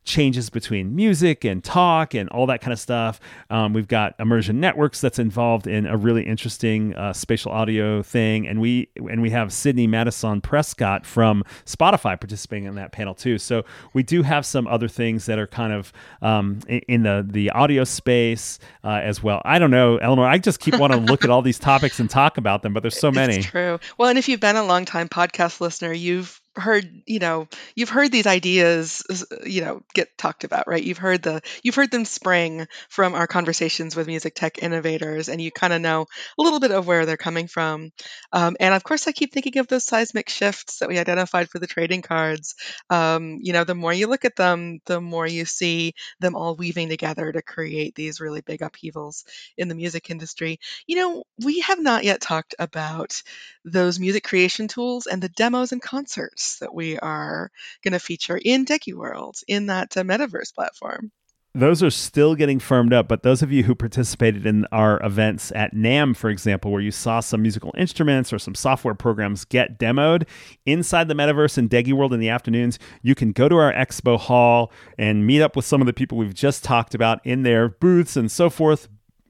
changes 0.08 0.48
between 0.48 0.96
music 0.96 1.44
and 1.44 1.62
talk 1.62 2.14
and 2.14 2.28
all 2.30 2.46
that 2.46 2.60
kind 2.60 2.72
of 2.72 2.80
stuff. 2.80 3.20
Um, 3.50 3.74
we've 3.74 3.86
got 3.86 4.14
immersion 4.18 4.58
networks 4.58 5.00
that's 5.00 5.18
involved 5.18 5.66
in 5.66 5.86
a 5.86 5.96
really 5.96 6.24
interesting 6.24 6.94
uh, 6.94 7.12
spatial 7.12 7.52
audio 7.52 8.02
thing, 8.02 8.48
and 8.48 8.60
we 8.60 8.88
and 8.96 9.20
we 9.20 9.30
have 9.30 9.52
Sydney 9.52 9.86
Madison 9.86 10.40
Prescott 10.40 11.04
from 11.04 11.44
Spotify 11.66 12.18
participating 12.18 12.64
in 12.64 12.74
that 12.76 12.90
panel 12.90 13.14
too. 13.14 13.38
So 13.38 13.64
we 13.92 14.02
do 14.02 14.22
have 14.22 14.46
some 14.46 14.66
other 14.66 14.88
things 14.88 15.26
that 15.26 15.38
are 15.38 15.46
kind 15.46 15.72
of 15.72 15.92
um, 16.22 16.60
in 16.68 17.02
the 17.02 17.24
the 17.28 17.50
audio 17.50 17.84
space 17.84 18.58
uh, 18.82 19.00
as 19.02 19.22
well. 19.22 19.42
I 19.44 19.58
don't 19.58 19.70
know, 19.70 19.98
Eleanor. 19.98 20.26
I 20.26 20.38
just 20.38 20.58
keep 20.58 20.78
wanting 20.78 21.04
to 21.04 21.12
look 21.12 21.22
at 21.22 21.30
all 21.30 21.42
these 21.42 21.58
topics 21.70 22.00
and 22.00 22.08
talk 22.08 22.38
about 22.38 22.62
them, 22.62 22.72
but 22.72 22.82
there's 22.82 22.98
so 22.98 23.12
many. 23.12 23.36
It's 23.36 23.46
true. 23.46 23.78
Well, 23.98 24.08
and 24.08 24.18
if 24.18 24.28
you've 24.28 24.40
been 24.40 24.56
a 24.56 24.64
long 24.64 24.86
time 24.86 25.08
podcast 25.08 25.60
listener, 25.60 25.92
you've 25.92 26.40
heard 26.58 27.02
you 27.06 27.18
know 27.18 27.48
you've 27.74 27.88
heard 27.88 28.12
these 28.12 28.26
ideas 28.26 29.02
you 29.44 29.62
know 29.62 29.82
get 29.94 30.16
talked 30.18 30.44
about 30.44 30.66
right? 30.68 30.82
You've 30.82 30.98
heard 30.98 31.22
the 31.22 31.40
you've 31.62 31.74
heard 31.74 31.90
them 31.90 32.04
spring 32.04 32.66
from 32.88 33.14
our 33.14 33.26
conversations 33.26 33.96
with 33.96 34.06
music 34.06 34.34
tech 34.34 34.62
innovators 34.62 35.28
and 35.28 35.40
you 35.40 35.50
kind 35.50 35.72
of 35.72 35.80
know 35.80 36.06
a 36.38 36.42
little 36.42 36.60
bit 36.60 36.70
of 36.72 36.86
where 36.86 37.06
they're 37.06 37.16
coming 37.16 37.46
from. 37.48 37.90
Um, 38.32 38.56
and 38.60 38.74
of 38.74 38.84
course 38.84 39.06
i 39.08 39.12
keep 39.12 39.32
thinking 39.32 39.58
of 39.58 39.68
those 39.68 39.84
seismic 39.84 40.28
shifts 40.28 40.78
that 40.78 40.88
we 40.88 40.98
identified 40.98 41.48
for 41.50 41.58
the 41.58 41.66
trading 41.66 42.02
cards. 42.02 42.54
Um, 42.90 43.38
you 43.40 43.52
know 43.52 43.64
the 43.64 43.74
more 43.74 43.92
you 43.92 44.06
look 44.06 44.24
at 44.24 44.36
them 44.36 44.80
the 44.86 45.00
more 45.00 45.26
you 45.26 45.44
see 45.44 45.94
them 46.20 46.34
all 46.34 46.56
weaving 46.56 46.88
together 46.88 47.30
to 47.32 47.42
create 47.42 47.94
these 47.94 48.20
really 48.20 48.40
big 48.40 48.62
upheavals 48.62 49.24
in 49.56 49.68
the 49.68 49.74
music 49.74 50.10
industry. 50.10 50.58
You 50.86 50.96
know 50.96 51.24
we 51.44 51.60
have 51.60 51.80
not 51.80 52.04
yet 52.04 52.20
talked 52.20 52.54
about 52.58 53.22
those 53.64 53.98
music 54.00 54.24
creation 54.24 54.68
tools 54.68 55.06
and 55.06 55.22
the 55.22 55.28
demos 55.28 55.72
and 55.72 55.82
concerts 55.82 56.47
that 56.56 56.74
we 56.74 56.98
are 56.98 57.50
going 57.84 57.92
to 57.92 57.98
feature 57.98 58.40
in 58.42 58.64
DeguWorld 58.64 59.42
in 59.46 59.66
that 59.66 59.96
uh, 59.96 60.02
metaverse 60.02 60.54
platform. 60.54 61.12
Those 61.54 61.82
are 61.82 61.90
still 61.90 62.34
getting 62.34 62.60
firmed 62.60 62.92
up, 62.92 63.08
but 63.08 63.22
those 63.22 63.42
of 63.42 63.50
you 63.50 63.64
who 63.64 63.74
participated 63.74 64.46
in 64.46 64.66
our 64.70 65.04
events 65.04 65.50
at 65.56 65.74
NAMM, 65.74 66.14
for 66.14 66.30
example, 66.30 66.70
where 66.70 66.82
you 66.82 66.90
saw 66.90 67.20
some 67.20 67.42
musical 67.42 67.74
instruments 67.76 68.32
or 68.32 68.38
some 68.38 68.54
software 68.54 68.94
programs 68.94 69.44
get 69.44 69.78
demoed 69.78 70.28
inside 70.66 71.08
the 71.08 71.14
metaverse 71.14 71.56
in 71.58 71.68
DeguWorld 71.68 72.12
in 72.12 72.20
the 72.20 72.28
afternoons, 72.28 72.78
you 73.02 73.14
can 73.14 73.32
go 73.32 73.48
to 73.48 73.56
our 73.56 73.72
expo 73.72 74.18
hall 74.18 74.70
and 74.98 75.26
meet 75.26 75.42
up 75.42 75.56
with 75.56 75.64
some 75.64 75.80
of 75.80 75.86
the 75.86 75.92
people 75.92 76.18
we've 76.18 76.34
just 76.34 76.62
talked 76.62 76.94
about 76.94 77.18
in 77.24 77.42
their 77.42 77.68
booths 77.68 78.16
and 78.16 78.30
so 78.30 78.50
forth, 78.50 78.88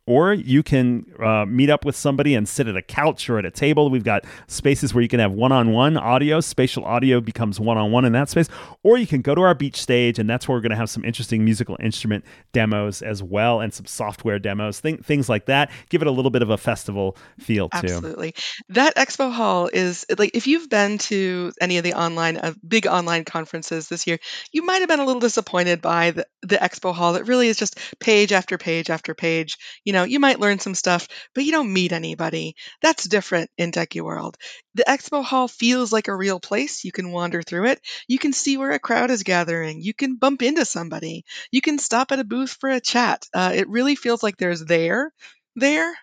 or 0.09 0.33
you 0.33 0.63
can 0.63 1.05
uh, 1.23 1.45
meet 1.47 1.69
up 1.69 1.85
with 1.85 1.95
somebody 1.95 2.35
and 2.35 2.49
sit 2.49 2.67
at 2.67 2.77
a 2.77 2.83
couch 2.83 3.29
or 3.29 3.39
at 3.39 3.45
a 3.45 3.51
table. 3.51 3.91
We've 3.91 4.03
got 4.03 4.25
spaces 4.47 4.95
where 4.95 5.03
you 5.03 5.09
can 5.09 5.21
have 5.21 5.33
one 5.33 5.53
on 5.53 5.73
one 5.73 5.99
audio, 5.99 6.41
spatial 6.41 6.83
audio 6.87 7.21
becomes 7.21 7.61
one 7.61 7.77
on 7.77 7.93
one 7.93 8.07
in 8.07 8.13
that 8.13 8.31
space, 8.31 8.49
or 8.83 8.97
you 8.97 9.07
can 9.07 9.21
go 9.21 9.35
to 9.35 9.43
our 9.43 9.55
beach 9.55 9.77
stage, 9.77 10.19
and 10.19 10.29
that's 10.29 10.49
where 10.49 10.57
we're 10.57 10.63
going 10.63 10.71
to 10.71 10.77
have 10.77 10.89
some 10.89 11.05
interesting 11.05 11.45
musical 11.45 11.77
instrument 11.79 12.25
demos 12.53 13.03
as 13.03 13.23
well 13.23 13.61
and 13.61 13.75
some 13.75 13.85
software 13.85 14.39
demos, 14.39 14.81
th- 14.81 15.01
things 15.01 15.29
like 15.29 15.45
that. 15.45 15.71
Give 15.91 16.01
it 16.01 16.09
a 16.09 16.11
little 16.11 16.31
bit 16.31 16.41
of 16.41 16.49
a 16.49 16.57
festival 16.57 17.15
feel 17.39 17.69
too. 17.69 17.77
Absolutely. 17.77 18.35
That 18.71 18.97
expo 18.97 19.31
hall 19.31 19.69
is 19.71 20.07
like 20.17 20.31
if 20.33 20.47
you've 20.47 20.71
been 20.71 20.97
to 20.99 21.53
any 21.61 21.77
of 21.77 21.85
the 21.85 21.93
online 21.93 22.39
uh, 22.39 22.55
big 22.67 22.87
online 22.87 23.25
conferences 23.25 23.89
this 23.91 24.07
year, 24.07 24.19
you 24.53 24.65
might 24.65 24.79
have 24.79 24.89
been 24.89 25.01
a 25.01 25.05
little 25.05 25.21
disappointed 25.21 25.83
by 25.83 26.13
the, 26.13 26.27
the 26.41 26.57
expo 26.57 26.95
hall 26.95 27.13
that 27.13 27.29
really 27.29 27.49
is 27.49 27.59
just 27.59 27.79
page 28.01 28.33
after 28.33 28.57
page 28.57 28.89
after 28.89 29.15
page. 29.15 29.59
You 29.85 29.93
know, 29.93 29.98
you 30.05 30.21
might 30.21 30.41
learn 30.41 30.59
some 30.59 30.75
stuff, 30.75 31.09
but 31.35 31.45
you 31.45 31.53
don't 31.53 31.73
meet 31.73 31.93
anybody. 31.93 32.57
That's 32.83 33.05
different 33.05 33.51
in 33.59 33.73
DecuWorld. 33.73 34.35
The 34.75 34.85
expo 34.89 35.25
hall 35.25 35.49
feels 35.49 35.93
like 35.93 36.09
a 36.09 36.17
real 36.17 36.41
place. 36.41 36.85
You 36.85 36.93
can 36.93 37.13
wander 37.13 37.43
through 37.43 37.67
it. 37.67 37.81
You 38.07 38.19
can 38.19 38.33
see 38.33 38.57
where 38.57 38.73
a 38.73 38.79
crowd 38.79 39.11
is 39.11 39.23
gathering. 39.23 39.81
You 39.83 39.95
can 39.95 40.17
bump 40.17 40.43
into 40.43 40.65
somebody. 40.65 41.25
You 41.51 41.61
can 41.61 41.79
stop 41.79 42.13
at 42.13 42.21
a 42.21 42.25
booth 42.25 42.57
for 42.61 42.71
a 42.71 42.81
chat. 42.81 43.27
Uh, 43.35 43.53
it 43.55 43.69
really 43.69 43.97
feels 43.97 44.23
like 44.23 44.37
there's 44.37 44.65
there 44.65 45.13
there 45.57 45.95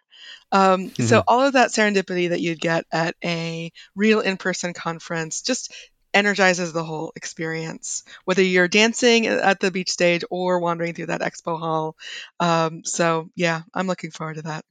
um, 0.52 0.90
mm-hmm. 0.90 1.04
So 1.04 1.24
all 1.28 1.42
of 1.42 1.54
that 1.54 1.72
serendipity 1.72 2.30
that 2.30 2.42
you'd 2.42 2.62
get 2.62 2.86
at 2.92 3.16
a 3.24 3.72
real 3.96 4.22
in-person 4.22 4.74
conference 4.74 5.42
just 5.42 5.74
energizes 6.16 6.74
the 6.74 6.84
whole 6.84 7.12
experience, 7.16 8.04
whether 8.26 8.42
you're 8.42 8.68
dancing 8.68 9.28
at 9.28 9.60
the 9.60 9.72
beach 9.72 9.92
stage 9.92 10.24
or 10.30 10.60
wandering 10.60 10.94
through 10.94 11.08
that 11.08 11.22
expo 11.22 11.60
hall. 11.60 11.96
Um, 12.40 12.84
so 12.86 13.30
yeah, 13.36 13.62
I'm 13.74 13.88
looking 13.88 14.12
forward 14.12 14.36
to 14.36 14.44
that. 14.44 14.66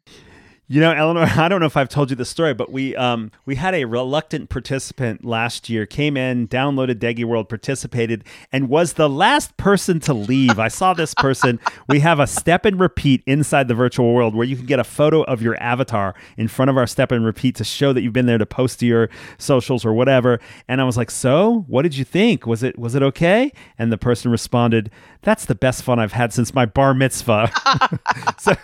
You 0.67 0.81
know, 0.81 0.93
Eleanor, 0.93 1.27
I 1.37 1.49
don't 1.49 1.61
know 1.61 1.67
if 1.67 1.77
I've 1.77 1.91
told 1.91 2.11
you 2.11 2.17
the 2.17 2.25
story, 2.25 2.55
but 2.55 2.73
we 2.73 2.97
um, 2.97 3.31
we 3.45 3.57
had 3.57 3.75
a 3.75 3.85
reluctant 3.85 4.49
participant 4.49 5.25
last 5.25 5.69
year 5.69 5.85
came 5.85 6.17
in, 6.17 6.49
downloaded 6.49 6.95
DecuWorld, 6.95 7.49
participated, 7.49 8.25
and 8.51 8.69
was 8.69 8.95
the 8.95 9.09
last 9.09 9.57
person 9.59 10.01
to 10.01 10.15
leave. 10.15 10.59
I 10.59 10.69
saw 10.69 10.95
this 10.95 11.15
person. 11.15 11.61
We 11.87 12.01
have 12.01 12.19
a 12.19 12.27
step 12.27 12.65
and 12.65 12.81
repeat 12.81 13.23
inside 13.27 13.69
the 13.69 13.75
virtual 13.75 14.15
world 14.15 14.35
where 14.35 14.47
you 14.47 14.57
can 14.57 14.65
get 14.65 14.79
a 14.79 14.85
photo 14.85 15.23
of 15.25 15.43
your 15.43 15.61
avatar 15.63 16.15
in 16.37 16.49
front 16.49 16.71
of 16.71 16.79
our 16.79 16.87
step 16.87 17.13
and 17.13 17.25
repeat 17.25 17.57
to 17.57 17.65
show 17.65 17.93
that 17.93 18.01
you've 18.03 18.13
been 18.13 18.27
there 18.27 18.39
to 18.39 18.47
post 18.47 18.81
to 18.81 18.87
your 18.87 19.11
socials 19.37 19.85
or 19.85 19.93
whatever. 19.93 20.41
And 20.67 20.81
I 20.81 20.85
was 20.85 20.97
like, 20.97 21.11
"So, 21.11 21.65
what 21.69 21.83
did 21.83 21.97
you 21.97 22.05
think? 22.05 22.47
Was 22.47 22.63
it 22.63 22.79
was 22.79 22.95
it 22.95 23.03
okay?" 23.03 23.53
And 23.79 23.93
the 23.93 23.99
person 23.99 24.31
responded, 24.31 24.91
"That's 25.23 25.45
the 25.45 25.55
best 25.55 25.83
fun 25.83 25.99
I've 25.99 26.13
had 26.13 26.33
since 26.33 26.55
my 26.55 26.65
bar 26.65 26.95
mitzvah." 26.95 27.51
so, 28.39 28.55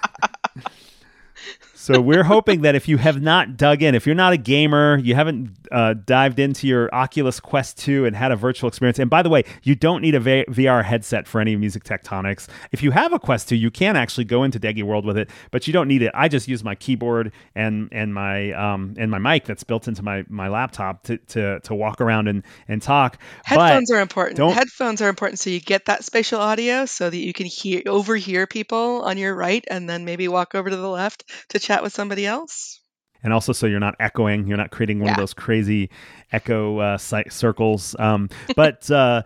so 1.81 1.99
we're 1.99 2.25
hoping 2.25 2.61
that 2.61 2.75
if 2.75 2.89
you 2.89 2.99
have 2.99 3.23
not 3.23 3.57
dug 3.57 3.83
in, 3.83 3.95
if 3.95 4.05
you're 4.05 4.15
not 4.15 4.35
a 4.35 4.37
gamer, 4.37 4.99
you 4.99 5.15
haven't 5.15 5.57
uh, 5.73 5.95
dived 6.05 6.39
into 6.39 6.67
your 6.67 6.95
Oculus 6.95 7.41
Quest 7.41 7.79
2 7.79 8.05
and 8.05 8.15
had 8.15 8.33
a 8.33 8.37
virtual 8.37 8.69
experience. 8.69 8.99
And 8.99 9.09
by 9.09 9.23
the 9.23 9.31
way, 9.31 9.45
you 9.63 9.75
don't 9.75 10.03
need 10.03 10.15
a 10.15 10.21
v- 10.21 10.45
VR 10.47 10.85
headset 10.85 11.27
for 11.27 11.41
any 11.41 11.57
Music 11.57 11.83
Tectonics. 11.83 12.49
If 12.71 12.83
you 12.83 12.91
have 12.91 13.15
a 13.15 13.19
Quest 13.19 13.49
2, 13.49 13.57
you 13.57 13.71
can 13.71 13.97
actually 13.97 14.25
go 14.25 14.45
into 14.45 14.61
DecuWorld 14.61 15.05
with 15.05 15.17
it, 15.17 15.31
but 15.51 15.67
you 15.67 15.73
don't 15.73 15.89
need 15.89 16.03
it. 16.03 16.11
I 16.15 16.29
just 16.29 16.49
use 16.49 16.63
my 16.63 16.75
keyboard 16.75 17.33
and 17.55 17.89
and 17.93 18.13
my 18.13 18.53
um, 18.53 18.95
and 18.99 19.11
my 19.11 19.19
mic 19.19 19.47
that's 19.47 19.65
built 19.65 19.89
into 19.89 20.03
my 20.03 20.25
my 20.29 20.49
laptop 20.49 21.05
to 21.05 21.17
to, 21.17 21.61
to 21.61 21.75
walk 21.75 22.03
around 22.03 22.29
and 22.29 22.43
and 22.69 22.83
talk. 22.83 23.19
Headphones 23.43 23.91
but 23.91 23.97
are 23.97 24.01
important. 24.03 24.39
Headphones 24.53 25.01
are 25.01 25.09
important 25.09 25.39
so 25.39 25.49
you 25.49 25.61
get 25.61 25.87
that 25.87 26.05
spatial 26.05 26.41
audio 26.41 26.85
so 26.85 27.09
that 27.09 27.17
you 27.17 27.33
can 27.33 27.47
hear 27.47 27.81
overhear 27.87 28.47
people 28.47 29.01
on 29.03 29.17
your 29.17 29.35
right 29.35 29.65
and 29.71 29.89
then 29.89 30.05
maybe 30.05 30.29
walk 30.29 30.55
over 30.55 30.69
to 30.69 30.77
the 30.77 30.89
left 30.89 31.25
to 31.49 31.59
chat 31.71 31.83
with 31.83 31.93
somebody 31.93 32.27
else. 32.27 32.81
And 33.23 33.33
also, 33.33 33.53
so 33.53 33.67
you're 33.67 33.81
not 33.81 33.95
echoing, 34.01 34.47
you're 34.47 34.57
not 34.57 34.71
creating 34.71 34.99
one 34.99 35.09
yeah. 35.09 35.13
of 35.13 35.19
those 35.19 35.35
crazy 35.35 35.91
echo 36.33 36.79
uh, 36.79 36.99
circles. 36.99 37.95
Um, 37.99 38.29
but 38.57 38.91
uh, 39.03 39.23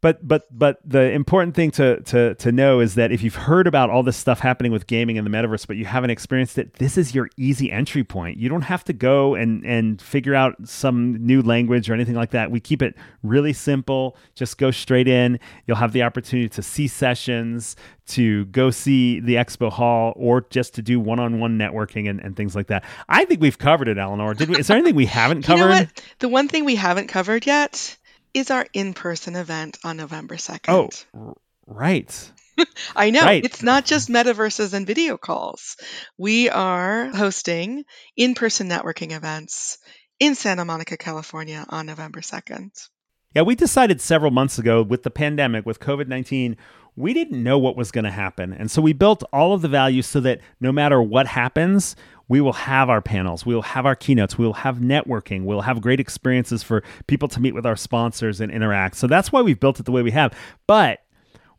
but 0.00 0.26
but 0.26 0.46
but 0.50 0.78
the 0.84 1.10
important 1.12 1.54
thing 1.54 1.70
to 1.72 2.00
to 2.02 2.34
to 2.36 2.52
know 2.52 2.80
is 2.80 2.94
that 2.94 3.12
if 3.12 3.22
you've 3.22 3.34
heard 3.34 3.66
about 3.66 3.90
all 3.90 4.02
this 4.02 4.16
stuff 4.16 4.40
happening 4.40 4.72
with 4.72 4.86
gaming 4.86 5.16
in 5.16 5.24
the 5.24 5.30
metaverse 5.30 5.66
but 5.66 5.76
you 5.76 5.84
haven't 5.84 6.10
experienced 6.10 6.58
it 6.58 6.74
this 6.74 6.96
is 6.96 7.14
your 7.14 7.28
easy 7.36 7.70
entry 7.70 8.04
point. 8.04 8.38
You 8.38 8.48
don't 8.48 8.62
have 8.62 8.84
to 8.84 8.92
go 8.92 9.34
and 9.34 9.64
and 9.64 10.00
figure 10.00 10.34
out 10.34 10.56
some 10.64 11.24
new 11.24 11.42
language 11.42 11.88
or 11.88 11.94
anything 11.94 12.14
like 12.14 12.30
that. 12.30 12.50
We 12.50 12.60
keep 12.60 12.82
it 12.82 12.94
really 13.22 13.52
simple. 13.52 14.16
Just 14.34 14.58
go 14.58 14.70
straight 14.70 15.08
in. 15.08 15.38
You'll 15.66 15.76
have 15.76 15.92
the 15.92 16.02
opportunity 16.02 16.48
to 16.48 16.62
see 16.62 16.88
sessions 16.88 17.76
to 18.08 18.46
go 18.46 18.70
see 18.70 19.20
the 19.20 19.34
expo 19.34 19.70
hall 19.70 20.14
or 20.16 20.46
just 20.50 20.74
to 20.74 20.82
do 20.82 20.98
one-on-one 20.98 21.58
networking 21.58 22.08
and, 22.08 22.20
and 22.20 22.36
things 22.36 22.56
like 22.56 22.68
that. 22.68 22.84
I 23.08 23.26
think 23.26 23.40
we've 23.40 23.58
covered 23.58 23.88
it 23.88 23.98
eleanor. 23.98 24.34
Did 24.34 24.48
we 24.48 24.58
is 24.58 24.66
there 24.66 24.76
anything 24.76 24.94
we 24.94 25.06
haven't 25.06 25.42
covered 25.42 25.62
you 25.74 25.80
know 25.80 25.86
the 26.18 26.28
one 26.28 26.48
thing 26.48 26.64
we 26.64 26.76
haven't 26.76 27.08
covered 27.08 27.46
yet 27.46 27.96
is 28.38 28.50
our 28.50 28.66
in 28.72 28.94
person 28.94 29.36
event 29.36 29.78
on 29.84 29.96
November 29.96 30.36
2nd. 30.36 31.04
Oh, 31.14 31.36
right. 31.66 32.32
I 32.96 33.10
know. 33.10 33.22
Right. 33.22 33.44
It's 33.44 33.62
not 33.62 33.84
just 33.84 34.08
metaverses 34.08 34.72
and 34.72 34.86
video 34.86 35.16
calls. 35.16 35.76
We 36.16 36.48
are 36.48 37.06
hosting 37.06 37.84
in 38.16 38.34
person 38.34 38.68
networking 38.68 39.12
events 39.12 39.78
in 40.18 40.34
Santa 40.34 40.64
Monica, 40.64 40.96
California 40.96 41.64
on 41.68 41.86
November 41.86 42.20
2nd. 42.20 42.88
Yeah, 43.34 43.42
we 43.42 43.54
decided 43.54 44.00
several 44.00 44.30
months 44.30 44.58
ago 44.58 44.82
with 44.82 45.02
the 45.02 45.10
pandemic, 45.10 45.66
with 45.66 45.80
COVID 45.80 46.08
19, 46.08 46.56
we 46.96 47.14
didn't 47.14 47.42
know 47.42 47.58
what 47.58 47.76
was 47.76 47.92
going 47.92 48.04
to 48.04 48.10
happen. 48.10 48.52
And 48.52 48.70
so 48.70 48.82
we 48.82 48.92
built 48.92 49.22
all 49.32 49.52
of 49.52 49.62
the 49.62 49.68
values 49.68 50.06
so 50.06 50.18
that 50.20 50.40
no 50.60 50.72
matter 50.72 51.00
what 51.00 51.28
happens, 51.28 51.94
we 52.28 52.40
will 52.40 52.52
have 52.52 52.90
our 52.90 53.00
panels, 53.00 53.44
we 53.44 53.54
will 53.54 53.62
have 53.62 53.86
our 53.86 53.96
keynotes, 53.96 54.38
we 54.38 54.44
will 54.44 54.52
have 54.52 54.78
networking, 54.78 55.44
we'll 55.44 55.62
have 55.62 55.80
great 55.80 56.00
experiences 56.00 56.62
for 56.62 56.82
people 57.06 57.28
to 57.28 57.40
meet 57.40 57.54
with 57.54 57.66
our 57.66 57.76
sponsors 57.76 58.40
and 58.40 58.52
interact. 58.52 58.96
So 58.96 59.06
that's 59.06 59.32
why 59.32 59.42
we've 59.42 59.58
built 59.58 59.80
it 59.80 59.86
the 59.86 59.92
way 59.92 60.02
we 60.02 60.10
have. 60.12 60.32
But 60.66 61.00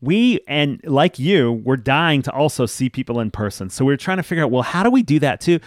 we 0.00 0.40
and 0.48 0.80
like 0.84 1.18
you 1.18 1.52
we're 1.52 1.76
dying 1.76 2.22
to 2.22 2.32
also 2.32 2.66
see 2.66 2.88
people 2.88 3.20
in 3.20 3.30
person. 3.30 3.68
So 3.68 3.84
we're 3.84 3.96
trying 3.96 4.16
to 4.16 4.22
figure 4.22 4.42
out 4.42 4.50
well 4.50 4.62
how 4.62 4.82
do 4.82 4.90
we 4.90 5.02
do 5.02 5.18
that 5.18 5.40
too? 5.40 5.60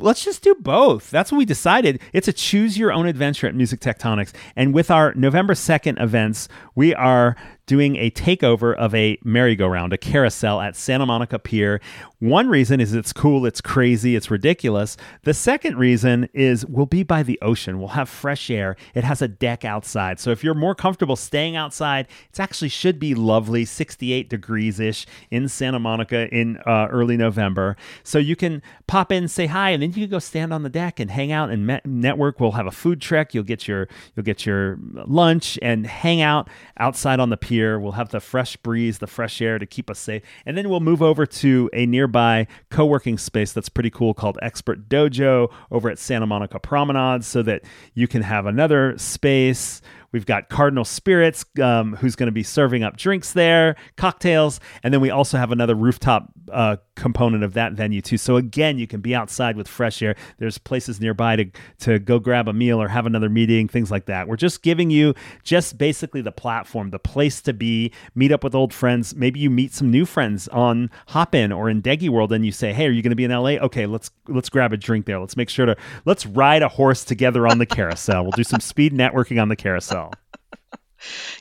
Let's 0.00 0.22
just 0.22 0.42
do 0.42 0.54
both. 0.56 1.10
That's 1.10 1.32
what 1.32 1.38
we 1.38 1.44
decided. 1.44 2.00
It's 2.12 2.28
a 2.28 2.32
choose 2.32 2.76
your 2.76 2.92
own 2.92 3.06
adventure 3.06 3.46
at 3.46 3.54
music 3.54 3.80
tectonics. 3.80 4.32
And 4.56 4.74
with 4.74 4.90
our 4.90 5.14
november 5.14 5.54
2nd 5.54 6.00
events 6.02 6.48
we 6.74 6.94
are 6.94 7.36
doing 7.68 7.96
a 7.96 8.10
takeover 8.10 8.74
of 8.74 8.94
a 8.94 9.18
merry-go-round, 9.22 9.92
a 9.92 9.98
carousel 9.98 10.60
at 10.60 10.74
Santa 10.74 11.04
Monica 11.04 11.38
Pier. 11.38 11.80
One 12.18 12.48
reason 12.48 12.80
is 12.80 12.94
it's 12.94 13.12
cool, 13.12 13.44
it's 13.44 13.60
crazy, 13.60 14.16
it's 14.16 14.30
ridiculous. 14.30 14.96
The 15.22 15.34
second 15.34 15.76
reason 15.76 16.30
is 16.32 16.64
we'll 16.64 16.86
be 16.86 17.02
by 17.02 17.22
the 17.22 17.38
ocean. 17.42 17.78
We'll 17.78 17.88
have 17.88 18.08
fresh 18.08 18.50
air. 18.50 18.74
It 18.94 19.04
has 19.04 19.20
a 19.20 19.28
deck 19.28 19.66
outside. 19.66 20.18
So 20.18 20.30
if 20.30 20.42
you're 20.42 20.54
more 20.54 20.74
comfortable 20.74 21.14
staying 21.14 21.56
outside, 21.56 22.08
it 22.32 22.40
actually 22.40 22.70
should 22.70 22.98
be 22.98 23.14
lovely, 23.14 23.66
68 23.66 24.30
degrees 24.30 24.80
ish 24.80 25.06
in 25.30 25.46
Santa 25.46 25.78
Monica 25.78 26.26
in 26.34 26.56
uh, 26.66 26.88
early 26.90 27.18
November. 27.18 27.76
So 28.02 28.18
you 28.18 28.34
can 28.34 28.62
pop 28.86 29.12
in, 29.12 29.28
say 29.28 29.44
hi, 29.44 29.70
and 29.70 29.82
then 29.82 29.90
you 29.90 30.06
can 30.06 30.10
go 30.10 30.18
stand 30.18 30.54
on 30.54 30.62
the 30.62 30.70
deck 30.70 30.98
and 30.98 31.10
hang 31.10 31.32
out 31.32 31.50
and 31.50 31.66
met- 31.66 31.84
network. 31.84 32.40
We'll 32.40 32.52
have 32.52 32.66
a 32.66 32.72
food 32.72 33.02
truck. 33.02 33.34
You'll 33.34 33.44
get 33.44 33.68
your 33.68 33.88
you'll 34.16 34.24
get 34.24 34.46
your 34.46 34.78
lunch 34.94 35.58
and 35.60 35.86
hang 35.86 36.22
out 36.22 36.48
outside 36.78 37.20
on 37.20 37.28
the 37.28 37.36
pier 37.36 37.57
here. 37.58 37.78
We'll 37.80 37.92
have 37.92 38.10
the 38.10 38.20
fresh 38.20 38.56
breeze, 38.56 38.98
the 38.98 39.08
fresh 39.08 39.42
air 39.42 39.58
to 39.58 39.66
keep 39.66 39.90
us 39.90 39.98
safe. 39.98 40.22
And 40.46 40.56
then 40.56 40.68
we'll 40.68 40.80
move 40.80 41.02
over 41.02 41.26
to 41.26 41.68
a 41.72 41.86
nearby 41.86 42.46
co 42.70 42.86
working 42.86 43.18
space 43.18 43.52
that's 43.52 43.68
pretty 43.68 43.90
cool 43.90 44.14
called 44.14 44.38
Expert 44.40 44.88
Dojo 44.88 45.52
over 45.72 45.90
at 45.90 45.98
Santa 45.98 46.26
Monica 46.26 46.60
Promenade 46.60 47.24
so 47.24 47.42
that 47.42 47.62
you 47.94 48.06
can 48.06 48.22
have 48.22 48.46
another 48.46 48.96
space 48.96 49.82
We've 50.10 50.24
got 50.24 50.48
Cardinal 50.48 50.84
Spirits, 50.84 51.44
um, 51.62 51.94
who's 51.96 52.16
going 52.16 52.28
to 52.28 52.32
be 52.32 52.42
serving 52.42 52.82
up 52.82 52.96
drinks 52.96 53.32
there, 53.34 53.76
cocktails, 53.96 54.58
and 54.82 54.92
then 54.94 55.02
we 55.02 55.10
also 55.10 55.36
have 55.36 55.52
another 55.52 55.74
rooftop 55.74 56.32
uh, 56.50 56.76
component 56.98 57.44
of 57.44 57.54
that 57.54 57.72
venue 57.72 58.02
too. 58.02 58.18
So 58.18 58.36
again, 58.36 58.78
you 58.78 58.86
can 58.86 59.00
be 59.00 59.14
outside 59.14 59.56
with 59.56 59.68
fresh 59.68 60.02
air. 60.02 60.16
There's 60.38 60.58
places 60.58 61.00
nearby 61.00 61.36
to 61.36 61.50
to 61.80 61.98
go 61.98 62.18
grab 62.18 62.48
a 62.48 62.52
meal 62.52 62.80
or 62.80 62.88
have 62.88 63.06
another 63.06 63.28
meeting, 63.28 63.68
things 63.68 63.90
like 63.90 64.06
that. 64.06 64.28
We're 64.28 64.36
just 64.36 64.62
giving 64.62 64.90
you 64.90 65.14
just 65.42 65.78
basically 65.78 66.20
the 66.20 66.32
platform, 66.32 66.90
the 66.90 66.98
place 66.98 67.40
to 67.42 67.52
be, 67.52 67.92
meet 68.14 68.32
up 68.32 68.44
with 68.44 68.54
old 68.54 68.74
friends. 68.74 69.14
Maybe 69.14 69.40
you 69.40 69.50
meet 69.50 69.72
some 69.72 69.90
new 69.90 70.04
friends 70.04 70.48
on 70.48 70.90
Hopin 71.08 71.52
or 71.52 71.70
in 71.70 71.82
DecuWorld, 71.82 72.32
and 72.32 72.44
you 72.44 72.52
say, 72.52 72.72
"Hey, 72.72 72.86
are 72.86 72.90
you 72.90 73.02
going 73.02 73.10
to 73.10 73.16
be 73.16 73.24
in 73.24 73.30
LA? 73.30 73.58
Okay, 73.58 73.86
let's 73.86 74.10
let's 74.26 74.48
grab 74.48 74.72
a 74.72 74.76
drink 74.76 75.06
there. 75.06 75.18
Let's 75.18 75.36
make 75.36 75.48
sure 75.48 75.66
to 75.66 75.76
let's 76.04 76.26
ride 76.26 76.62
a 76.62 76.68
horse 76.68 77.04
together 77.04 77.46
on 77.46 77.58
the 77.58 77.66
carousel. 77.66 78.22
we'll 78.22 78.32
do 78.32 78.44
some 78.44 78.60
speed 78.60 78.92
networking 78.92 79.40
on 79.40 79.48
the 79.48 79.56
carousel." 79.56 80.12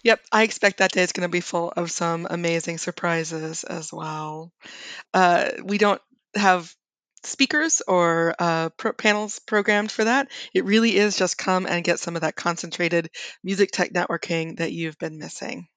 Yep, 0.04 0.22
I 0.32 0.44
expect 0.44 0.78
that 0.78 0.92
day 0.92 1.04
is 1.04 1.12
going 1.12 1.28
to 1.28 1.32
be 1.32 1.42
full 1.42 1.72
of 1.76 1.92
some 1.92 2.28
amazing 2.30 2.78
surprises 2.80 3.64
as 3.64 3.92
well. 3.94 4.52
Uh, 5.14 5.52
we 5.64 5.78
don't 5.78 6.02
have 6.36 6.74
speakers 7.24 7.82
or 7.88 8.36
uh, 8.40 8.70
pro- 8.78 8.94
panels 8.94 9.40
programmed 9.40 9.92
for 9.92 10.06
that. 10.06 10.30
It 10.54 10.66
really 10.66 10.96
is 10.98 11.18
just 11.18 11.38
come 11.38 11.66
and 11.68 11.84
get 11.84 12.00
some 12.00 12.16
of 12.16 12.22
that 12.24 12.36
concentrated 12.36 13.10
music 13.44 13.72
tech 13.72 13.94
networking 13.94 14.58
that 14.58 14.74
you've 14.74 14.98
been 15.00 15.20
missing. 15.20 15.68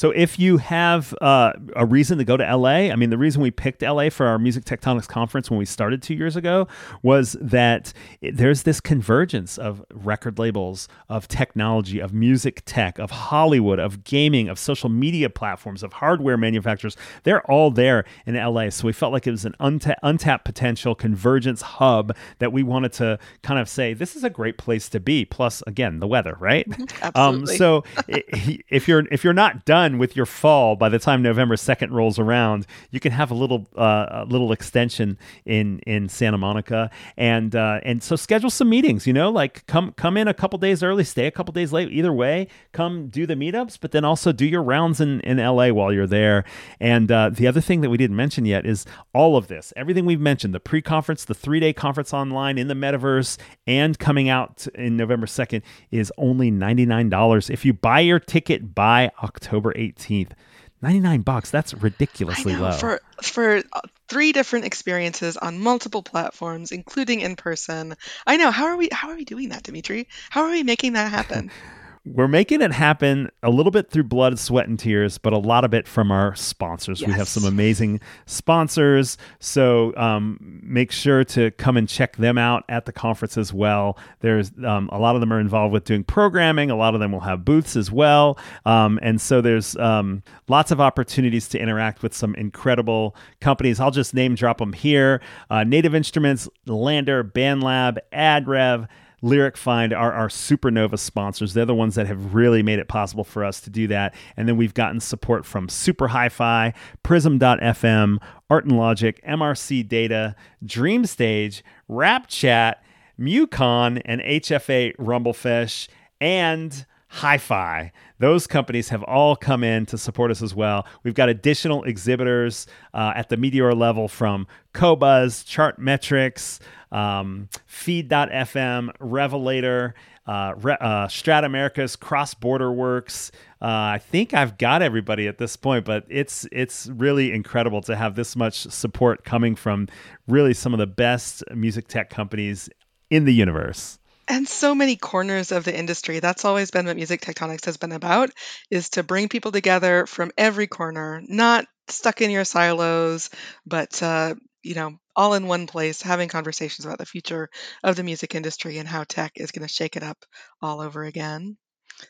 So 0.00 0.12
if 0.12 0.38
you 0.38 0.56
have 0.56 1.14
uh, 1.20 1.52
a 1.76 1.84
reason 1.84 2.16
to 2.16 2.24
go 2.24 2.38
to 2.38 2.56
LA, 2.56 2.88
I 2.88 2.96
mean, 2.96 3.10
the 3.10 3.18
reason 3.18 3.42
we 3.42 3.50
picked 3.50 3.82
LA 3.82 4.08
for 4.08 4.24
our 4.26 4.38
Music 4.38 4.64
Tectonics 4.64 5.06
conference 5.06 5.50
when 5.50 5.58
we 5.58 5.66
started 5.66 6.00
two 6.00 6.14
years 6.14 6.36
ago 6.36 6.68
was 7.02 7.36
that 7.38 7.92
it, 8.22 8.38
there's 8.38 8.62
this 8.62 8.80
convergence 8.80 9.58
of 9.58 9.84
record 9.92 10.38
labels, 10.38 10.88
of 11.10 11.28
technology, 11.28 11.98
of 11.98 12.14
music 12.14 12.62
tech, 12.64 12.98
of 12.98 13.10
Hollywood, 13.10 13.78
of 13.78 14.02
gaming, 14.02 14.48
of 14.48 14.58
social 14.58 14.88
media 14.88 15.28
platforms, 15.28 15.82
of 15.82 15.92
hardware 15.92 16.38
manufacturers. 16.38 16.96
They're 17.24 17.44
all 17.50 17.70
there 17.70 18.06
in 18.24 18.36
LA. 18.36 18.70
So 18.70 18.86
we 18.86 18.94
felt 18.94 19.12
like 19.12 19.26
it 19.26 19.32
was 19.32 19.44
an 19.44 19.54
unta- 19.60 19.96
untapped 20.02 20.46
potential 20.46 20.94
convergence 20.94 21.60
hub 21.60 22.16
that 22.38 22.54
we 22.54 22.62
wanted 22.62 22.94
to 22.94 23.18
kind 23.42 23.60
of 23.60 23.68
say 23.68 23.92
this 23.92 24.16
is 24.16 24.24
a 24.24 24.30
great 24.30 24.56
place 24.56 24.88
to 24.88 24.98
be. 24.98 25.26
Plus, 25.26 25.62
again, 25.66 26.00
the 26.00 26.08
weather, 26.08 26.38
right? 26.40 26.66
Absolutely. 27.02 27.52
Um, 27.52 27.58
so 27.58 27.84
if 28.08 28.88
you're 28.88 29.04
if 29.10 29.24
you're 29.24 29.34
not 29.34 29.66
done 29.66 29.89
with 29.98 30.16
your 30.16 30.26
fall 30.26 30.76
by 30.76 30.88
the 30.88 30.98
time 30.98 31.22
November 31.22 31.56
second 31.56 31.92
rolls 31.92 32.18
around, 32.18 32.66
you 32.90 33.00
can 33.00 33.12
have 33.12 33.30
a 33.30 33.34
little 33.34 33.66
uh, 33.76 34.06
a 34.10 34.24
little 34.24 34.52
extension 34.52 35.18
in 35.44 35.80
in 35.80 36.08
Santa 36.08 36.38
Monica, 36.38 36.90
and 37.16 37.54
uh, 37.54 37.80
and 37.82 38.02
so 38.02 38.16
schedule 38.16 38.50
some 38.50 38.68
meetings. 38.68 39.06
You 39.06 39.12
know, 39.12 39.30
like 39.30 39.66
come 39.66 39.92
come 39.92 40.16
in 40.16 40.28
a 40.28 40.34
couple 40.34 40.58
days 40.58 40.82
early, 40.82 41.04
stay 41.04 41.26
a 41.26 41.30
couple 41.30 41.52
days 41.52 41.72
late. 41.72 41.90
Either 41.90 42.12
way, 42.12 42.48
come 42.72 43.08
do 43.08 43.26
the 43.26 43.34
meetups, 43.34 43.78
but 43.80 43.92
then 43.92 44.04
also 44.04 44.32
do 44.32 44.46
your 44.46 44.62
rounds 44.62 45.00
in 45.00 45.20
in 45.20 45.38
LA 45.38 45.68
while 45.68 45.92
you're 45.92 46.06
there. 46.06 46.44
And 46.80 47.10
uh, 47.10 47.30
the 47.30 47.46
other 47.46 47.60
thing 47.60 47.80
that 47.80 47.90
we 47.90 47.96
didn't 47.96 48.16
mention 48.16 48.44
yet 48.44 48.66
is 48.66 48.86
all 49.12 49.36
of 49.36 49.48
this, 49.48 49.72
everything 49.76 50.06
we've 50.06 50.20
mentioned, 50.20 50.54
the 50.54 50.60
pre-conference, 50.60 51.24
the 51.24 51.34
three 51.34 51.60
day 51.60 51.72
conference 51.72 52.12
online 52.12 52.58
in 52.58 52.68
the 52.68 52.74
metaverse, 52.74 53.38
and 53.66 53.98
coming 53.98 54.28
out 54.28 54.66
in 54.74 54.96
November 54.96 55.26
second 55.26 55.62
is 55.90 56.12
only 56.16 56.50
ninety 56.50 56.86
nine 56.86 57.08
dollars 57.08 57.50
if 57.50 57.64
you 57.64 57.72
buy 57.72 58.00
your 58.00 58.18
ticket 58.18 58.74
by 58.74 59.10
October 59.22 59.69
eighteenth. 59.76 60.34
99 60.82 61.20
bucks 61.20 61.50
that's 61.50 61.74
ridiculously 61.74 62.54
know, 62.54 62.62
low 62.62 62.72
for 62.72 63.00
for 63.22 63.58
uh, 63.58 63.80
three 64.08 64.32
different 64.32 64.64
experiences 64.64 65.36
on 65.36 65.60
multiple 65.60 66.02
platforms, 66.02 66.72
including 66.72 67.20
in 67.20 67.36
person. 67.36 67.94
I 68.26 68.38
know. 68.38 68.50
How 68.50 68.64
are 68.64 68.76
we? 68.76 68.88
How 68.90 69.10
are 69.10 69.16
we 69.16 69.26
doing 69.26 69.50
that, 69.50 69.62
Dimitri? 69.62 70.08
How 70.30 70.44
are 70.44 70.50
we 70.50 70.62
making 70.62 70.94
that 70.94 71.10
happen? 71.10 71.50
we're 72.12 72.28
making 72.28 72.60
it 72.60 72.72
happen 72.72 73.30
a 73.42 73.50
little 73.50 73.70
bit 73.70 73.90
through 73.90 74.04
blood, 74.04 74.38
sweat, 74.38 74.68
and 74.68 74.78
tears, 74.78 75.18
but 75.18 75.32
a 75.32 75.38
lot 75.38 75.64
of 75.64 75.72
it 75.72 75.86
from 75.86 76.10
our 76.10 76.34
sponsors. 76.34 77.04
We 77.06 77.12
have 77.12 77.28
some 77.28 77.44
amazing 77.44 78.00
sponsors. 78.26 79.16
So 79.38 79.94
um, 79.96 80.60
make 80.62 80.90
sure 80.90 81.24
to 81.24 81.50
come 81.52 81.76
and 81.76 81.88
check 81.88 82.16
them 82.16 82.36
out 82.36 82.64
at 82.68 82.86
the 82.86 82.92
conference 82.92 83.38
as 83.38 83.52
well. 83.52 83.96
There's 84.20 84.50
um, 84.64 84.88
a 84.92 84.98
lot 84.98 85.14
of 85.14 85.20
them 85.20 85.32
are 85.32 85.40
involved 85.40 85.72
with 85.72 85.84
doing 85.84 86.04
programming, 86.04 86.70
a 86.70 86.76
lot 86.76 86.94
of 86.94 87.00
them 87.00 87.12
will 87.12 87.20
have 87.20 87.44
booths 87.44 87.76
as 87.76 87.90
well. 87.90 88.38
Um, 88.66 88.98
and 89.02 89.20
so 89.20 89.40
there's 89.40 89.76
um, 89.76 90.22
lots 90.48 90.70
of 90.70 90.80
opportunities 90.80 91.48
to 91.48 91.58
interact 91.58 92.02
with 92.02 92.14
some 92.14 92.34
incredible 92.34 93.14
companies. 93.40 93.78
I'll 93.78 93.90
just 93.90 94.14
name 94.14 94.34
drop 94.34 94.58
them 94.58 94.72
here 94.72 95.20
uh, 95.50 95.64
Native 95.64 95.94
Instruments, 95.94 96.48
LANDR, 96.66 97.32
BandLab, 97.32 97.98
AdRev. 98.12 98.88
LyricFind 99.22 99.96
are 99.96 100.12
our 100.12 100.28
Supernova 100.28 100.98
sponsors. 100.98 101.54
They're 101.54 101.64
the 101.64 101.74
ones 101.74 101.94
that 101.94 102.06
have 102.06 102.34
really 102.34 102.62
made 102.62 102.78
it 102.78 102.88
possible 102.88 103.24
for 103.24 103.44
us 103.44 103.60
to 103.62 103.70
do 103.70 103.86
that. 103.88 104.14
And 104.36 104.48
then 104.48 104.56
we've 104.56 104.74
gotten 104.74 105.00
support 105.00 105.44
from 105.44 105.68
Super 105.68 106.08
Hi 106.08 106.28
Fi, 106.28 106.72
Prism.fm, 107.02 108.18
Art 108.48 108.64
and 108.64 108.76
Logic, 108.76 109.20
MRC 109.26 109.86
Data, 109.86 110.34
DreamStage, 110.64 111.62
Rap 111.88 112.28
Chat, 112.28 112.82
Mucon, 113.18 114.00
and 114.04 114.20
HFA 114.22 114.96
Rumblefish, 114.96 115.88
and 116.20 116.86
Hi 117.12 117.38
Fi. 117.38 117.90
Those 118.20 118.46
companies 118.46 118.90
have 118.90 119.02
all 119.02 119.34
come 119.34 119.64
in 119.64 119.84
to 119.86 119.98
support 119.98 120.30
us 120.30 120.42
as 120.42 120.54
well. 120.54 120.86
We've 121.02 121.14
got 121.14 121.28
additional 121.28 121.82
exhibitors 121.82 122.68
uh, 122.94 123.12
at 123.16 123.28
the 123.28 123.36
Meteor 123.36 123.74
level 123.74 124.06
from 124.06 124.46
Qobuz, 124.74 125.44
Chartmetrics, 125.44 126.60
um, 126.92 127.48
Feed.fm, 127.66 128.90
Revelator, 129.00 129.94
uh, 130.28 130.54
Re- 130.58 130.76
uh, 130.80 131.08
Strat 131.08 131.44
America's 131.44 131.96
Cross 131.96 132.34
Border 132.34 132.70
Works. 132.70 133.32
Uh, 133.60 133.66
I 133.66 133.98
think 133.98 134.32
I've 134.32 134.56
got 134.56 134.80
everybody 134.80 135.26
at 135.26 135.38
this 135.38 135.56
point, 135.56 135.84
but 135.84 136.06
it's 136.08 136.46
it's 136.52 136.86
really 136.86 137.32
incredible 137.32 137.80
to 137.82 137.96
have 137.96 138.14
this 138.14 138.36
much 138.36 138.60
support 138.68 139.24
coming 139.24 139.56
from 139.56 139.88
really 140.28 140.54
some 140.54 140.72
of 140.72 140.78
the 140.78 140.86
best 140.86 141.42
music 141.56 141.88
tech 141.88 142.08
companies 142.08 142.70
in 143.10 143.24
the 143.24 143.34
universe. 143.34 143.99
And 144.30 144.48
so 144.48 144.74
many 144.74 144.96
corners 144.96 145.50
of 145.50 145.64
the 145.64 145.76
industry. 145.76 146.20
That's 146.20 146.44
always 146.44 146.70
been 146.70 146.86
what 146.86 146.96
Music 146.96 147.20
Tectonics 147.20 147.64
has 147.66 147.76
been 147.76 147.92
about, 147.92 148.30
is 148.70 148.90
to 148.90 149.02
bring 149.02 149.28
people 149.28 149.50
together 149.50 150.06
from 150.06 150.30
every 150.38 150.68
corner, 150.68 151.20
not 151.26 151.66
stuck 151.88 152.20
in 152.20 152.30
your 152.30 152.44
silos, 152.44 153.28
but 153.66 154.02
uh, 154.02 154.34
you 154.62 154.74
know, 154.74 154.98
all 155.16 155.34
in 155.34 155.48
one 155.48 155.66
place, 155.66 156.00
having 156.00 156.28
conversations 156.28 156.86
about 156.86 156.98
the 156.98 157.06
future 157.06 157.50
of 157.82 157.96
the 157.96 158.04
music 158.04 158.34
industry 158.34 158.78
and 158.78 158.88
how 158.88 159.04
tech 159.04 159.32
is 159.34 159.50
going 159.50 159.66
to 159.66 159.72
shake 159.72 159.96
it 159.96 160.02
up 160.04 160.18
all 160.62 160.80
over 160.80 161.02
again. 161.02 161.56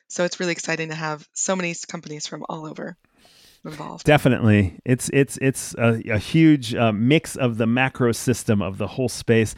So 0.08 0.24
it's 0.24 0.38
really 0.38 0.52
exciting 0.52 0.90
to 0.90 0.94
have 0.94 1.26
so 1.32 1.56
many 1.56 1.74
companies 1.88 2.26
from 2.26 2.44
all 2.48 2.66
over 2.66 2.96
involved. 3.64 4.04
Definitely, 4.04 4.78
it's 4.84 5.08
it's 5.12 5.38
it's 5.38 5.74
a, 5.74 6.02
a 6.10 6.18
huge 6.18 6.74
uh, 6.74 6.92
mix 6.92 7.36
of 7.36 7.56
the 7.56 7.66
macro 7.66 8.12
system 8.12 8.62
of 8.62 8.78
the 8.78 8.86
whole 8.86 9.08
space. 9.08 9.54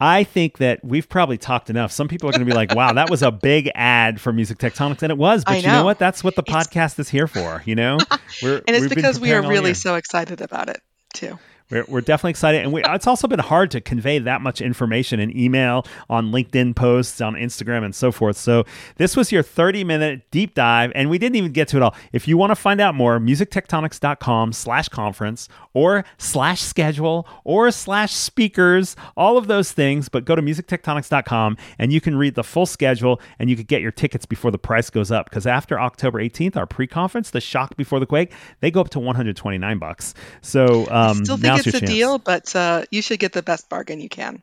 I 0.00 0.24
think 0.24 0.58
that 0.58 0.84
we've 0.84 1.08
probably 1.08 1.38
talked 1.38 1.70
enough. 1.70 1.92
Some 1.92 2.08
people 2.08 2.28
are 2.28 2.32
going 2.32 2.40
to 2.40 2.46
be 2.46 2.52
like, 2.54 2.74
"Wow, 2.74 2.92
that 2.94 3.08
was 3.10 3.22
a 3.22 3.30
big 3.30 3.70
ad 3.74 4.20
for 4.20 4.32
Music 4.32 4.58
Tectonics," 4.58 5.02
and 5.02 5.10
it 5.10 5.18
was. 5.18 5.44
But 5.44 5.52
I 5.52 5.56
you 5.58 5.66
know 5.66 5.72
know. 5.74 5.84
what? 5.84 5.98
That's 5.98 6.24
what 6.24 6.34
the 6.34 6.42
It's- 6.46 6.66
podcast 6.66 6.98
is 6.98 7.08
here 7.08 7.26
for. 7.28 7.62
You 7.64 7.76
know, 7.76 7.98
We're, 8.42 8.56
And 8.68 8.76
it's 8.76 8.92
because 8.92 9.20
we 9.20 9.32
are 9.32 9.40
really 9.42 9.66
year. 9.70 9.74
so 9.74 9.94
excited 9.94 10.40
about 10.40 10.68
it 10.68 10.80
too. 11.12 11.38
We're, 11.70 11.84
we're 11.88 12.00
definitely 12.02 12.30
excited. 12.30 12.62
And 12.62 12.72
we, 12.72 12.82
it's 12.84 13.06
also 13.06 13.26
been 13.26 13.38
hard 13.38 13.70
to 13.72 13.80
convey 13.80 14.18
that 14.18 14.40
much 14.40 14.60
information 14.60 15.18
in 15.18 15.36
email, 15.36 15.86
on 16.10 16.30
LinkedIn 16.30 16.76
posts, 16.76 17.20
on 17.20 17.34
Instagram, 17.34 17.84
and 17.84 17.94
so 17.94 18.12
forth. 18.12 18.36
So 18.36 18.64
this 18.96 19.16
was 19.16 19.32
your 19.32 19.42
30 19.42 19.84
minute 19.84 20.30
deep 20.30 20.54
dive, 20.54 20.92
and 20.94 21.08
we 21.08 21.18
didn't 21.18 21.36
even 21.36 21.52
get 21.52 21.68
to 21.68 21.76
it 21.78 21.82
all. 21.82 21.94
If 22.12 22.28
you 22.28 22.36
want 22.36 22.50
to 22.50 22.56
find 22.56 22.80
out 22.80 22.94
more, 22.94 23.18
musictectonics.com 23.18 24.52
slash 24.52 24.88
conference 24.88 25.48
or 25.72 26.04
slash 26.18 26.60
schedule 26.60 27.26
or 27.44 27.70
slash 27.70 28.12
speakers, 28.12 28.94
all 29.16 29.38
of 29.38 29.46
those 29.46 29.72
things. 29.72 30.08
But 30.08 30.24
go 30.24 30.36
to 30.36 30.42
musictectonics.com 30.42 31.56
and 31.78 31.92
you 31.92 32.00
can 32.00 32.16
read 32.16 32.34
the 32.34 32.44
full 32.44 32.66
schedule 32.66 33.20
and 33.38 33.48
you 33.48 33.56
could 33.56 33.68
get 33.68 33.80
your 33.80 33.90
tickets 33.90 34.26
before 34.26 34.50
the 34.50 34.58
price 34.58 34.90
goes 34.90 35.10
up. 35.10 35.30
Because 35.30 35.46
after 35.46 35.80
October 35.80 36.20
18th, 36.20 36.56
our 36.56 36.66
pre 36.66 36.86
conference, 36.86 37.30
the 37.30 37.40
shock 37.40 37.76
before 37.76 38.00
the 38.00 38.06
quake, 38.06 38.32
they 38.60 38.70
go 38.70 38.80
up 38.80 38.90
to 38.90 39.00
129 39.00 39.78
bucks. 39.78 40.14
So 40.42 40.86
um, 40.90 41.24
Still 41.24 41.36
think 41.36 41.53
now's 41.56 41.66
it's 41.66 41.76
a 41.76 41.80
chance. 41.80 41.90
deal, 41.90 42.18
but 42.18 42.54
uh, 42.56 42.84
you 42.90 43.02
should 43.02 43.18
get 43.18 43.32
the 43.32 43.42
best 43.42 43.68
bargain 43.68 44.00
you 44.00 44.08
can. 44.08 44.42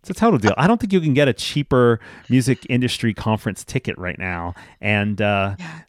It's 0.00 0.10
a 0.10 0.14
total 0.14 0.38
deal. 0.38 0.54
I 0.56 0.66
don't 0.66 0.80
think 0.80 0.92
you 0.92 1.00
can 1.00 1.14
get 1.14 1.26
a 1.28 1.32
cheaper 1.32 1.98
music 2.28 2.64
industry 2.68 3.12
conference 3.14 3.64
ticket 3.64 3.98
right 3.98 4.18
now, 4.18 4.54
and 4.80 5.20
uh, 5.20 5.56
Yeah. 5.58 5.80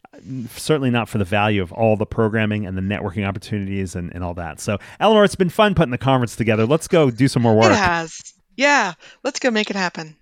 certainly 0.56 0.90
not 0.90 1.08
for 1.08 1.20
the 1.20 1.26
value 1.26 1.62
of 1.62 1.72
all 1.72 1.96
the 1.96 2.08
programming 2.08 2.66
and 2.66 2.76
the 2.76 2.82
networking 2.82 3.28
opportunities 3.28 3.96
and, 3.96 4.12
and 4.16 4.24
all 4.24 4.34
that. 4.34 4.60
So, 4.60 4.80
Eleanor, 5.00 5.24
it's 5.24 5.36
been 5.36 5.50
fun 5.50 5.76
putting 5.76 5.92
the 5.92 5.98
conference 6.00 6.36
together. 6.36 6.66
Let's 6.66 6.88
go 6.88 7.12
do 7.12 7.28
some 7.28 7.44
more 7.44 7.56
work. 7.56 7.72
It 7.72 7.76
has. 7.78 8.20
Yeah, 8.58 8.94
let's 9.24 9.40
go 9.40 9.52
make 9.52 9.70
it 9.70 9.76
happen. 9.76 10.16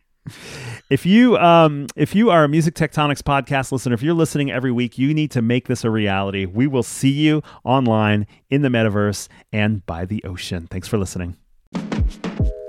If 0.90 1.06
you 1.06 1.38
um, 1.38 1.88
if 1.96 2.16
you 2.16 2.30
are 2.30 2.44
a 2.44 2.50
Music 2.50 2.74
Tectonics 2.74 3.22
podcast 3.22 3.72
listener, 3.72 3.94
if 3.94 4.02
you're 4.02 4.13
listening 4.13 4.52
every 4.52 4.72
week, 4.72 4.98
you 4.98 5.13
need 5.13 5.32
to 5.32 5.42
make 5.42 5.68
this 5.68 5.84
a 5.84 5.90
reality. 5.90 6.46
We 6.46 6.68
will 6.68 6.84
see 6.84 7.12
you 7.12 7.44
online 7.63 8.28
in 8.50 8.62
the 8.62 8.70
metaverse 8.70 9.28
and 9.52 9.86
by 9.86 10.06
the 10.06 10.24
ocean. 10.24 10.68
Thanks 10.68 10.88
for 10.88 10.98
listening. 10.98 11.36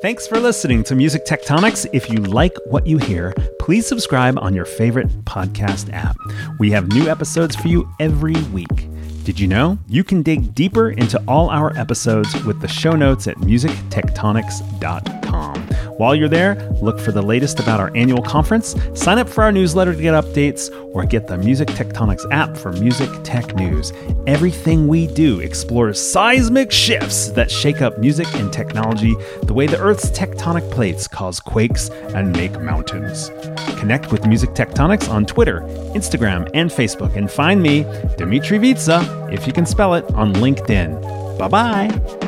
Thanks 0.01 0.29
for 0.29 0.39
listening 0.39 0.85
to 0.85 0.95
Music 0.95 1.27
Tectonics. 1.27 1.85
If 1.93 2.09
you 2.09 2.19
like 2.19 2.55
what 2.67 2.87
you 2.87 2.99
hear, 2.99 3.35
please 3.59 3.85
subscribe 3.85 4.39
on 4.39 4.55
your 4.55 4.65
favorite 4.65 5.09
podcast 5.25 5.93
app. 5.93 6.17
We 6.61 6.71
have 6.71 6.87
new 6.93 7.09
episodes 7.09 7.57
for 7.57 7.67
you 7.67 7.93
every 7.99 8.41
week. 8.53 8.89
Did 9.25 9.41
you 9.41 9.49
know 9.49 9.77
you 9.89 10.05
can 10.05 10.23
dig 10.23 10.55
deeper 10.55 10.91
into 10.91 11.21
all 11.27 11.51
our 11.51 11.77
episodes 11.77 12.33
with 12.45 12.61
the 12.61 12.69
show 12.69 12.93
notes 12.93 13.27
at 13.27 13.39
musictectonics.com? 13.39 15.88
While 15.99 16.15
you're 16.15 16.29
there, 16.29 16.55
look 16.81 17.01
for 17.01 17.11
the 17.11 17.23
latest 17.23 17.59
about 17.59 17.81
our 17.81 17.91
annual 17.97 18.23
conference, 18.23 18.77
sign 18.95 19.19
up 19.19 19.29
for 19.29 19.43
our 19.43 19.51
newsletter 19.51 19.93
to 19.93 20.01
get 20.01 20.15
updates, 20.15 20.71
or 20.95 21.05
get 21.05 21.27
the 21.27 21.37
Music 21.37 21.67
Tectonics 21.69 22.25
app 22.31 22.57
for 22.57 22.71
music 22.71 23.11
tech 23.25 23.57
news. 23.57 23.93
Everything 24.29 24.87
we 24.87 25.09
do 25.09 25.41
explores 25.41 26.01
seismic 26.01 26.71
shifts 26.71 27.31
that 27.31 27.51
shake 27.51 27.83
up 27.83 27.99
music 27.99 28.33
and 28.37 28.53
technology 28.53 29.17
the 29.43 29.53
way 29.53 29.67
the 29.67 29.79
Earth's 29.81 30.09
tectonic 30.11 30.71
plates 30.71 31.09
cause 31.09 31.41
quakes 31.41 31.89
and 32.15 32.31
make 32.31 32.53
mountains. 32.61 33.33
Connect 33.81 34.13
with 34.13 34.25
Music 34.25 34.51
Tectonics 34.51 35.11
on 35.11 35.27
Twitter, 35.27 35.63
Instagram, 35.97 36.49
and 36.55 36.71
Facebook, 36.71 37.17
and 37.17 37.29
find 37.29 37.61
me, 37.61 37.85
Dimitri 38.17 38.61
Vietze, 38.61 39.33
if 39.33 39.49
you 39.49 39.53
can 39.53 39.67
spell 39.67 39.95
it, 39.95 40.05
on 40.15 40.33
LinkedIn. 40.35 41.39
Bye 41.41 41.49
bye. 41.49 42.28